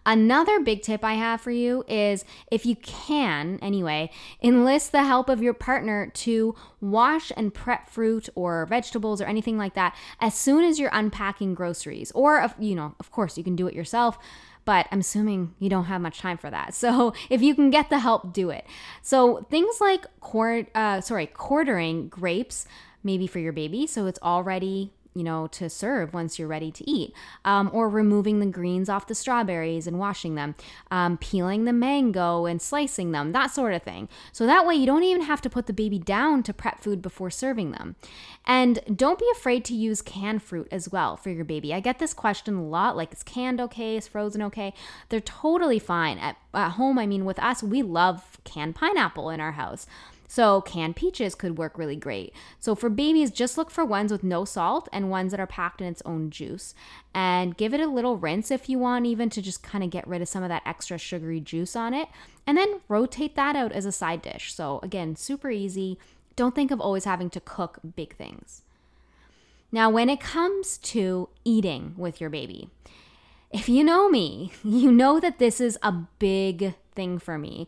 Another 0.06 0.60
big 0.60 0.82
tip 0.82 1.04
I 1.04 1.14
have 1.14 1.42
for 1.42 1.52
you 1.52 1.84
is 1.88 2.24
if 2.52 2.66
you 2.66 2.76
can, 2.76 3.60
anyway, 3.62 4.12
enlist 4.42 4.92
the 4.92 5.04
help 5.04 5.30
of 5.30 5.42
your 5.42 5.54
partner 5.54 6.12
to 6.16 6.56
wash 6.80 7.32
and 7.36 7.54
prep 7.54 7.90
fruit 7.90 8.30
or 8.36 8.66
vegetables 8.68 9.20
or 9.20 9.26
anything 9.26 9.58
like 9.58 9.74
that 9.74 9.96
as 10.20 10.36
soon 10.36 10.64
as 10.64 10.80
you're 10.80 10.92
unpacking 10.94 11.56
groceries. 11.56 12.12
Or, 12.12 12.54
you 12.60 12.76
know, 12.76 12.96
of 13.00 13.12
course, 13.12 13.38
you 13.38 13.44
can 13.44 13.56
do 13.56 13.68
it 13.68 13.74
yourself 13.74 14.20
but 14.66 14.88
I'm 14.92 15.02
assuming 15.02 15.54
you 15.60 15.70
don't 15.70 15.86
have 15.86 16.02
much 16.02 16.18
time 16.18 16.38
for 16.38 16.50
that. 16.50 16.74
So 16.86 17.14
if 17.30 17.42
you 17.42 17.56
can 17.56 17.72
get 17.72 17.90
the 17.90 18.00
help, 18.00 18.32
do 18.34 18.50
it. 18.52 18.66
So 19.02 19.46
things 19.50 19.80
like 19.80 20.06
quart, 20.20 20.68
uh, 20.76 21.02
sorry, 21.02 21.28
quartering 21.28 22.10
grapes, 22.10 22.68
maybe 23.04 23.28
for 23.28 23.40
your 23.40 23.54
baby, 23.54 23.88
so 23.88 24.06
it's 24.06 24.20
already 24.22 24.92
you 25.16 25.24
know, 25.24 25.48
to 25.48 25.70
serve 25.70 26.14
once 26.14 26.38
you're 26.38 26.48
ready 26.48 26.72
to 26.72 26.90
eat, 26.90 27.14
um, 27.46 27.70
or 27.74 27.90
removing 27.90 28.40
the 28.40 28.46
greens 28.46 28.90
off 28.90 29.08
the 29.08 29.16
strawberries 29.16 29.88
and 29.88 29.98
washing 29.98 30.36
them, 30.36 30.54
um, 30.92 31.18
peeling 31.18 31.64
the 31.64 31.74
mango 31.74 32.46
and 32.46 32.62
slicing 32.62 33.12
them, 33.12 33.32
that 33.32 33.48
sort 33.48 33.74
of 33.74 33.82
thing. 33.82 34.10
So 34.34 34.46
that 34.46 34.68
way 34.68 34.76
you 34.76 34.86
don't 34.86 35.04
even 35.04 35.24
have 35.24 35.42
to 35.42 35.50
put 35.50 35.68
the 35.68 35.74
baby 35.74 35.98
down 35.98 36.44
to 36.44 36.54
prep 36.54 36.82
food 36.82 37.02
before 37.02 37.30
serving 37.30 37.72
them. 37.72 37.96
And 38.46 38.80
don't 38.94 39.18
be 39.18 39.28
afraid 39.32 39.64
to 39.66 39.74
use 39.74 40.02
canned 40.02 40.44
fruit 40.44 40.68
as 40.70 40.92
well 40.92 41.16
for 41.16 41.30
your 41.30 41.46
baby. 41.46 41.74
I 41.74 41.80
get 41.80 42.00
this 42.00 42.14
question 42.14 42.56
a 42.56 42.64
lot 42.64 42.98
like, 42.98 43.14
is 43.14 43.24
canned 43.24 43.62
okay? 43.62 43.96
Is 43.96 44.08
frozen 44.08 44.42
okay? 44.44 44.74
They're 45.10 45.22
totally 45.22 45.80
fine. 45.80 46.18
At, 46.18 46.36
at 46.54 46.72
home, 46.72 47.00
I 47.00 47.08
mean, 47.08 47.24
with 47.24 47.40
us, 47.40 47.64
we 47.64 47.82
love 47.82 48.38
canned 48.44 48.76
pineapple 48.76 49.30
in 49.30 49.40
our 49.40 49.54
house. 49.54 49.88
So, 50.28 50.62
canned 50.62 50.96
peaches 50.96 51.36
could 51.36 51.58
work 51.58 51.78
really 51.78 51.96
great. 51.96 52.34
So, 52.60 52.74
for 52.74 52.90
babies, 52.90 53.30
just 53.30 53.58
look 53.58 53.70
for 53.70 53.86
ones 53.86 54.12
with 54.12 54.24
no 54.24 54.44
salt 54.44 54.90
and 54.92 55.10
ones 55.10 55.32
that 55.32 55.40
are 55.40 55.48
packed 55.48 55.82
in 55.82 55.88
its 55.88 56.02
own 56.04 56.30
juice. 56.30 56.74
And 57.14 57.56
give 57.56 57.74
it 57.74 57.80
a 57.80 57.88
little 57.88 58.18
rinse 58.18 58.50
if 58.50 58.68
you 58.68 58.80
want, 58.80 59.06
even 59.06 59.30
to 59.30 59.42
just 59.42 59.62
kind 59.62 59.84
of 59.84 59.90
get 59.90 60.08
rid 60.08 60.22
of 60.22 60.28
some 60.28 60.44
of 60.44 60.50
that 60.50 60.64
extra 60.66 60.98
sugary 60.98 61.40
juice 61.40 61.76
on 61.76 61.94
it. 61.94 62.10
And 62.48 62.58
then 62.58 62.82
rotate 62.88 63.36
that 63.36 63.56
out 63.56 63.72
as 63.72 63.86
a 63.86 63.92
side 63.92 64.22
dish. 64.22 64.54
So, 64.54 64.80
again, 64.82 65.16
super 65.16 65.52
easy. 65.52 66.00
Don't 66.36 66.56
think 66.56 66.72
of 66.72 66.82
always 66.82 67.06
having 67.06 67.30
to 67.30 67.40
cook 67.40 67.80
big 67.96 68.16
things. 68.16 68.64
Now, 69.72 69.90
when 69.90 70.10
it 70.10 70.20
comes 70.20 70.78
to 70.80 71.30
eating 71.44 71.94
with 71.98 72.20
your 72.20 72.30
baby, 72.30 72.70
if 73.52 73.70
you 73.70 73.84
know 73.84 74.10
me, 74.10 74.54
you 74.64 74.92
know 74.92 75.20
that 75.20 75.38
this 75.38 75.62
is 75.62 75.78
a 75.84 75.92
big 75.92 76.74
thing 76.96 77.20
for 77.20 77.38
me 77.38 77.68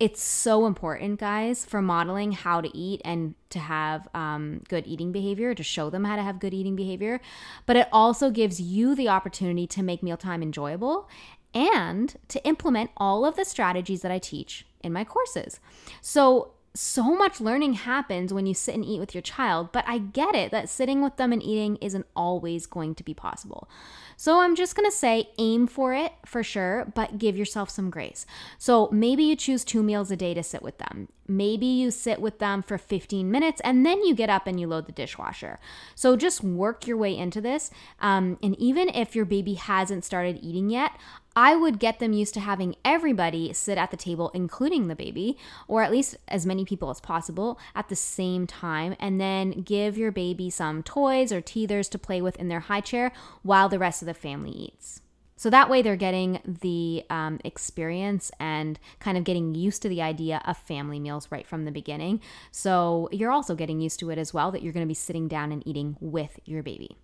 it's 0.00 0.22
so 0.22 0.66
important, 0.66 1.20
guys, 1.20 1.64
for 1.64 1.80
modeling 1.80 2.32
how 2.32 2.60
to 2.60 2.76
eat 2.76 3.00
and 3.04 3.34
to 3.50 3.60
have 3.60 4.08
um, 4.12 4.62
good 4.68 4.86
eating 4.86 5.12
behavior, 5.12 5.54
to 5.54 5.62
show 5.62 5.88
them 5.88 6.04
how 6.04 6.16
to 6.16 6.22
have 6.22 6.40
good 6.40 6.52
eating 6.52 6.74
behavior. 6.74 7.20
But 7.64 7.76
it 7.76 7.88
also 7.92 8.30
gives 8.30 8.60
you 8.60 8.94
the 8.94 9.08
opportunity 9.08 9.66
to 9.68 9.82
make 9.82 10.02
mealtime 10.02 10.42
enjoyable 10.42 11.08
and 11.54 12.16
to 12.28 12.44
implement 12.44 12.90
all 12.96 13.24
of 13.24 13.36
the 13.36 13.44
strategies 13.44 14.02
that 14.02 14.10
I 14.10 14.18
teach 14.18 14.66
in 14.82 14.92
my 14.92 15.04
courses. 15.04 15.60
So, 16.00 16.50
so 16.74 17.14
much 17.14 17.40
learning 17.40 17.74
happens 17.74 18.34
when 18.34 18.46
you 18.46 18.54
sit 18.54 18.74
and 18.74 18.84
eat 18.84 18.98
with 18.98 19.14
your 19.14 19.22
child, 19.22 19.70
but 19.70 19.84
I 19.86 19.98
get 19.98 20.34
it 20.34 20.50
that 20.50 20.68
sitting 20.68 21.02
with 21.02 21.16
them 21.16 21.32
and 21.32 21.40
eating 21.40 21.76
isn't 21.76 22.06
always 22.16 22.66
going 22.66 22.96
to 22.96 23.04
be 23.04 23.14
possible. 23.14 23.68
So 24.16 24.40
I'm 24.40 24.54
just 24.54 24.74
gonna 24.76 24.90
say 24.90 25.30
aim 25.38 25.66
for 25.66 25.92
it 25.94 26.12
for 26.24 26.42
sure, 26.42 26.92
but 26.94 27.18
give 27.18 27.36
yourself 27.36 27.70
some 27.70 27.90
grace. 27.90 28.26
So 28.58 28.88
maybe 28.92 29.24
you 29.24 29.36
choose 29.36 29.64
two 29.64 29.82
meals 29.82 30.10
a 30.10 30.16
day 30.16 30.34
to 30.34 30.42
sit 30.42 30.62
with 30.62 30.78
them. 30.78 31.08
Maybe 31.26 31.66
you 31.66 31.90
sit 31.90 32.20
with 32.20 32.38
them 32.38 32.62
for 32.62 32.76
15 32.76 33.30
minutes 33.30 33.60
and 33.64 33.84
then 33.84 34.02
you 34.04 34.14
get 34.14 34.28
up 34.28 34.46
and 34.46 34.60
you 34.60 34.66
load 34.66 34.86
the 34.86 34.92
dishwasher. 34.92 35.58
So 35.94 36.16
just 36.16 36.44
work 36.44 36.86
your 36.86 36.96
way 36.96 37.16
into 37.16 37.40
this. 37.40 37.70
Um, 38.00 38.38
and 38.42 38.58
even 38.58 38.88
if 38.90 39.16
your 39.16 39.24
baby 39.24 39.54
hasn't 39.54 40.04
started 40.04 40.38
eating 40.42 40.68
yet, 40.68 40.92
I 41.36 41.56
would 41.56 41.78
get 41.78 41.98
them 41.98 42.12
used 42.12 42.34
to 42.34 42.40
having 42.40 42.76
everybody 42.84 43.52
sit 43.52 43.78
at 43.78 43.90
the 43.90 43.96
table, 43.96 44.30
including 44.34 44.86
the 44.88 44.94
baby, 44.94 45.36
or 45.66 45.82
at 45.82 45.90
least 45.90 46.16
as 46.28 46.46
many 46.46 46.64
people 46.64 46.90
as 46.90 47.00
possible 47.00 47.58
at 47.74 47.88
the 47.88 47.96
same 47.96 48.46
time, 48.46 48.94
and 49.00 49.20
then 49.20 49.62
give 49.62 49.98
your 49.98 50.12
baby 50.12 50.50
some 50.50 50.82
toys 50.82 51.32
or 51.32 51.40
teethers 51.40 51.90
to 51.90 51.98
play 51.98 52.22
with 52.22 52.36
in 52.36 52.48
their 52.48 52.60
high 52.60 52.80
chair 52.80 53.12
while 53.42 53.68
the 53.68 53.78
rest 53.78 54.02
of 54.02 54.06
the 54.06 54.14
family 54.14 54.50
eats. 54.50 55.00
So 55.36 55.50
that 55.50 55.68
way 55.68 55.82
they're 55.82 55.96
getting 55.96 56.40
the 56.46 57.04
um, 57.10 57.40
experience 57.44 58.30
and 58.38 58.78
kind 59.00 59.18
of 59.18 59.24
getting 59.24 59.54
used 59.54 59.82
to 59.82 59.88
the 59.88 60.00
idea 60.00 60.40
of 60.46 60.56
family 60.56 61.00
meals 61.00 61.28
right 61.30 61.46
from 61.46 61.64
the 61.64 61.72
beginning. 61.72 62.20
So 62.52 63.08
you're 63.10 63.32
also 63.32 63.54
getting 63.56 63.80
used 63.80 63.98
to 64.00 64.10
it 64.10 64.18
as 64.18 64.32
well 64.32 64.52
that 64.52 64.62
you're 64.62 64.72
going 64.72 64.86
to 64.86 64.88
be 64.88 64.94
sitting 64.94 65.26
down 65.26 65.50
and 65.50 65.66
eating 65.66 65.96
with 66.00 66.38
your 66.44 66.62
baby. 66.62 66.96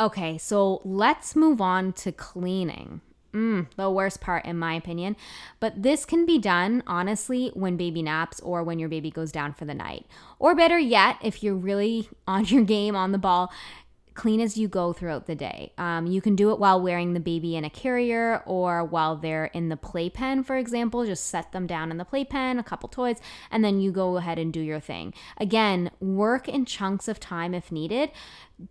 Okay, 0.00 0.36
so 0.36 0.82
let's 0.84 1.36
move 1.36 1.60
on 1.60 1.92
to 1.94 2.10
cleaning. 2.10 3.00
Mm, 3.34 3.66
the 3.74 3.90
worst 3.90 4.20
part, 4.20 4.44
in 4.44 4.58
my 4.58 4.74
opinion. 4.74 5.16
But 5.58 5.82
this 5.82 6.04
can 6.04 6.24
be 6.24 6.38
done, 6.38 6.84
honestly, 6.86 7.50
when 7.54 7.76
baby 7.76 8.00
naps 8.00 8.38
or 8.40 8.62
when 8.62 8.78
your 8.78 8.88
baby 8.88 9.10
goes 9.10 9.32
down 9.32 9.52
for 9.54 9.64
the 9.64 9.74
night. 9.74 10.06
Or 10.38 10.54
better 10.54 10.78
yet, 10.78 11.16
if 11.20 11.42
you're 11.42 11.56
really 11.56 12.08
on 12.28 12.44
your 12.46 12.62
game, 12.62 12.94
on 12.94 13.10
the 13.10 13.18
ball, 13.18 13.52
clean 14.14 14.40
as 14.40 14.56
you 14.56 14.68
go 14.68 14.92
throughout 14.92 15.26
the 15.26 15.34
day. 15.34 15.72
Um, 15.76 16.06
you 16.06 16.20
can 16.20 16.36
do 16.36 16.50
it 16.52 16.58
while 16.58 16.80
wearing 16.80 17.12
the 17.12 17.20
baby 17.20 17.56
in 17.56 17.64
a 17.64 17.70
carrier 17.70 18.42
or 18.46 18.84
while 18.84 19.16
they're 19.16 19.46
in 19.46 19.68
the 19.68 19.76
playpen, 19.76 20.44
for 20.44 20.56
example. 20.56 21.04
Just 21.04 21.26
set 21.26 21.52
them 21.52 21.66
down 21.66 21.90
in 21.90 21.98
the 21.98 22.04
playpen, 22.04 22.58
a 22.58 22.62
couple 22.62 22.88
toys, 22.88 23.20
and 23.50 23.64
then 23.64 23.80
you 23.80 23.90
go 23.90 24.16
ahead 24.16 24.38
and 24.38 24.52
do 24.52 24.60
your 24.60 24.80
thing. 24.80 25.12
Again, 25.38 25.90
work 26.00 26.48
in 26.48 26.64
chunks 26.64 27.08
of 27.08 27.18
time 27.18 27.54
if 27.54 27.72
needed. 27.72 28.10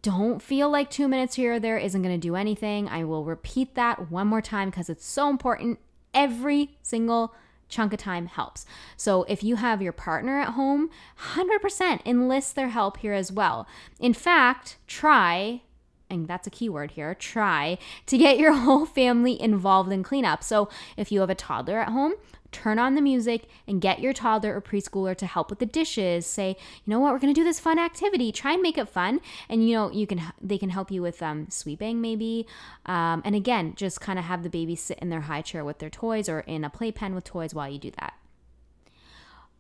Don't 0.01 0.41
feel 0.41 0.69
like 0.69 0.89
two 0.89 1.08
minutes 1.08 1.36
here 1.36 1.53
or 1.53 1.60
there 1.60 1.77
isn't 1.77 2.01
going 2.01 2.19
to 2.19 2.27
do 2.27 2.36
anything. 2.36 2.88
I 2.88 3.03
will 3.03 3.25
repeat 3.25 3.75
that 3.75 4.10
one 4.10 4.27
more 4.27 4.41
time 4.41 4.69
because 4.69 4.89
it's 4.89 5.06
so 5.06 5.29
important. 5.29 5.79
Every 6.13 6.77
single 6.82 7.36
chunk 7.69 7.93
of 7.93 7.99
time 7.99 8.28
helps. 8.28 8.65
So 8.97 9.23
if 9.23 9.43
you 9.43 9.56
have 9.56 9.82
your 9.82 9.93
partner 9.93 10.39
at 10.39 10.49
home, 10.49 10.89
100% 11.36 12.06
enlist 12.06 12.56
their 12.56 12.69
help 12.69 12.97
here 12.97 13.13
as 13.13 13.32
well. 13.32 13.67
In 13.99 14.13
fact, 14.13 14.78
try 14.88 15.62
and 16.10 16.28
that's 16.28 16.45
a 16.45 16.52
keyword 16.52 16.91
here, 16.91 17.15
try 17.15 17.78
to 18.06 18.17
get 18.17 18.38
your 18.38 18.54
whole 18.65 18.86
family 18.86 19.41
involved 19.41 19.91
in 19.91 20.04
cleanup. 20.04 20.43
So 20.43 20.69
if 20.95 21.12
you 21.12 21.21
have 21.21 21.30
a 21.30 21.36
toddler 21.36 21.80
at 21.80 21.89
home, 21.89 22.13
turn 22.53 22.79
on 22.79 22.95
the 22.95 23.01
music 23.01 23.49
and 23.67 23.81
get 23.81 23.99
your 23.99 24.13
toddler 24.13 24.55
or 24.55 24.61
preschooler 24.61 25.15
to 25.17 25.25
help 25.25 25.49
with 25.49 25.59
the 25.59 25.65
dishes. 25.65 26.25
Say 26.25 26.49
you 26.49 26.91
know 26.91 26.99
what? 26.99 27.11
We're 27.11 27.19
going 27.19 27.33
to 27.33 27.39
do 27.39 27.43
this 27.43 27.59
fun 27.59 27.79
activity. 27.79 28.31
Try 28.31 28.53
and 28.53 28.61
make 28.61 28.77
it 28.77 28.87
fun. 28.87 29.19
And 29.49 29.67
you 29.67 29.75
know 29.75 29.91
you 29.91 30.07
can 30.07 30.21
they 30.41 30.57
can 30.57 30.69
help 30.69 30.91
you 30.91 31.01
with 31.01 31.21
um, 31.21 31.47
sweeping 31.49 31.99
maybe. 32.01 32.47
Um, 32.85 33.21
and 33.25 33.35
again 33.35 33.73
just 33.75 33.99
kind 33.99 34.19
of 34.19 34.25
have 34.25 34.43
the 34.43 34.49
baby 34.49 34.75
sit 34.75 34.99
in 34.99 35.09
their 35.09 35.21
high 35.21 35.41
chair 35.41 35.65
with 35.65 35.79
their 35.79 35.89
toys 35.89 36.29
or 36.29 36.41
in 36.41 36.63
a 36.63 36.69
playpen 36.69 37.15
with 37.15 37.23
toys 37.23 37.53
while 37.53 37.69
you 37.69 37.79
do 37.79 37.91
that. 37.99 38.13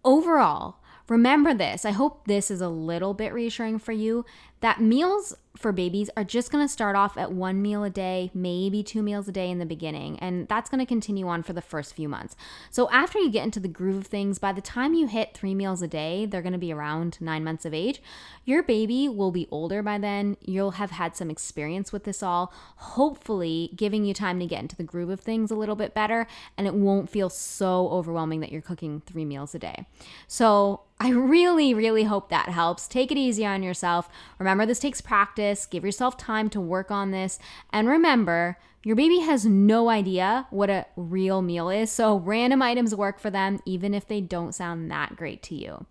Overall 0.05 0.77
remember 1.09 1.53
this. 1.53 1.85
I 1.85 1.91
hope 1.91 2.27
this 2.27 2.49
is 2.49 2.61
a 2.61 2.69
little 2.69 3.13
bit 3.13 3.33
reassuring 3.33 3.79
for 3.79 3.91
you. 3.91 4.25
That 4.61 4.81
meals 4.81 5.35
for 5.55 5.71
babies 5.71 6.09
are 6.17 6.23
just 6.23 6.51
going 6.51 6.65
to 6.65 6.71
start 6.71 6.95
off 6.95 7.15
at 7.15 7.31
one 7.31 7.61
meal 7.61 7.83
a 7.83 7.89
day, 7.89 8.31
maybe 8.33 8.81
two 8.81 9.03
meals 9.03 9.27
a 9.27 9.31
day 9.31 9.51
in 9.51 9.59
the 9.59 9.65
beginning, 9.65 10.17
and 10.19 10.47
that's 10.47 10.69
going 10.69 10.79
to 10.79 10.85
continue 10.85 11.27
on 11.27 11.43
for 11.43 11.53
the 11.53 11.61
first 11.61 11.93
few 11.93 12.09
months. 12.09 12.35
So, 12.71 12.89
after 12.89 13.19
you 13.19 13.29
get 13.29 13.43
into 13.43 13.59
the 13.59 13.67
groove 13.67 13.97
of 13.97 14.07
things, 14.07 14.39
by 14.39 14.51
the 14.51 14.61
time 14.61 14.95
you 14.95 15.05
hit 15.05 15.35
three 15.35 15.53
meals 15.53 15.83
a 15.83 15.87
day, 15.87 16.25
they're 16.25 16.41
going 16.41 16.53
to 16.53 16.59
be 16.59 16.73
around 16.73 17.21
nine 17.21 17.43
months 17.43 17.65
of 17.65 17.73
age. 17.73 18.01
Your 18.45 18.63
baby 18.63 19.07
will 19.07 19.31
be 19.31 19.47
older 19.51 19.83
by 19.83 19.99
then. 19.99 20.37
You'll 20.41 20.71
have 20.71 20.91
had 20.91 21.15
some 21.15 21.29
experience 21.29 21.93
with 21.93 22.03
this 22.03 22.23
all, 22.23 22.51
hopefully, 22.77 23.71
giving 23.75 24.05
you 24.05 24.13
time 24.15 24.39
to 24.39 24.47
get 24.47 24.61
into 24.61 24.75
the 24.75 24.83
groove 24.83 25.09
of 25.09 25.19
things 25.19 25.51
a 25.51 25.55
little 25.55 25.75
bit 25.75 25.93
better, 25.93 26.25
and 26.57 26.65
it 26.65 26.73
won't 26.73 27.11
feel 27.11 27.29
so 27.29 27.89
overwhelming 27.89 28.39
that 28.39 28.51
you're 28.51 28.61
cooking 28.61 29.03
three 29.05 29.25
meals 29.25 29.53
a 29.53 29.59
day. 29.59 29.85
So, 30.27 30.81
I 30.99 31.09
really, 31.09 31.73
really 31.73 32.05
hope 32.05 32.29
that 32.29 32.47
helps. 32.47 32.87
Take 32.87 33.11
it 33.11 33.17
easy 33.17 33.45
on 33.45 33.61
yourself. 33.61 34.07
Remember, 34.39 34.65
this 34.65 34.79
takes 34.79 35.01
practice. 35.01 35.42
Give 35.69 35.83
yourself 35.83 36.17
time 36.17 36.49
to 36.51 36.61
work 36.61 36.91
on 36.91 37.11
this. 37.11 37.39
And 37.71 37.87
remember, 37.87 38.57
your 38.83 38.95
baby 38.95 39.19
has 39.19 39.45
no 39.45 39.89
idea 39.89 40.47
what 40.49 40.69
a 40.69 40.85
real 40.95 41.41
meal 41.41 41.69
is, 41.69 41.91
so 41.91 42.17
random 42.17 42.61
items 42.61 42.93
work 42.93 43.19
for 43.19 43.29
them, 43.29 43.59
even 43.65 43.93
if 43.93 44.07
they 44.07 44.19
don't 44.19 44.53
sound 44.53 44.91
that 44.91 45.15
great 45.15 45.41
to 45.43 45.55
you. 45.55 45.85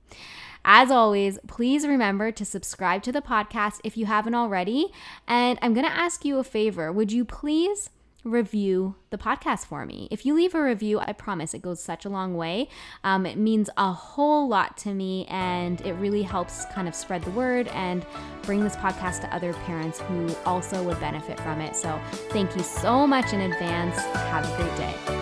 As 0.64 0.90
always, 0.90 1.38
please 1.46 1.86
remember 1.86 2.30
to 2.30 2.44
subscribe 2.44 3.02
to 3.04 3.12
the 3.12 3.22
podcast 3.22 3.80
if 3.82 3.96
you 3.96 4.06
haven't 4.06 4.34
already. 4.34 4.92
And 5.26 5.58
I'm 5.60 5.74
to 5.74 5.92
ask 5.92 6.24
you 6.24 6.38
a 6.38 6.44
favor. 6.44 6.92
Would 6.92 7.10
you 7.10 7.24
please? 7.24 7.90
Review 8.24 8.94
the 9.10 9.18
podcast 9.18 9.66
for 9.66 9.84
me. 9.84 10.08
If 10.10 10.24
you 10.24 10.34
leave 10.34 10.54
a 10.54 10.62
review, 10.62 11.00
I 11.00 11.12
promise 11.12 11.54
it 11.54 11.62
goes 11.62 11.82
such 11.82 12.04
a 12.04 12.08
long 12.08 12.34
way. 12.36 12.68
Um, 13.04 13.26
it 13.26 13.36
means 13.36 13.68
a 13.76 13.92
whole 13.92 14.48
lot 14.48 14.76
to 14.78 14.94
me 14.94 15.26
and 15.28 15.80
it 15.82 15.94
really 15.94 16.22
helps 16.22 16.64
kind 16.66 16.88
of 16.88 16.94
spread 16.94 17.22
the 17.22 17.30
word 17.32 17.68
and 17.68 18.06
bring 18.42 18.62
this 18.62 18.76
podcast 18.76 19.20
to 19.22 19.34
other 19.34 19.52
parents 19.52 20.00
who 20.00 20.34
also 20.44 20.82
would 20.82 21.00
benefit 21.00 21.38
from 21.40 21.60
it. 21.60 21.76
So 21.76 22.00
thank 22.30 22.54
you 22.56 22.62
so 22.62 23.06
much 23.06 23.32
in 23.32 23.40
advance. 23.40 23.96
Have 23.96 24.48
a 24.48 24.56
great 24.56 24.76
day. 24.76 25.21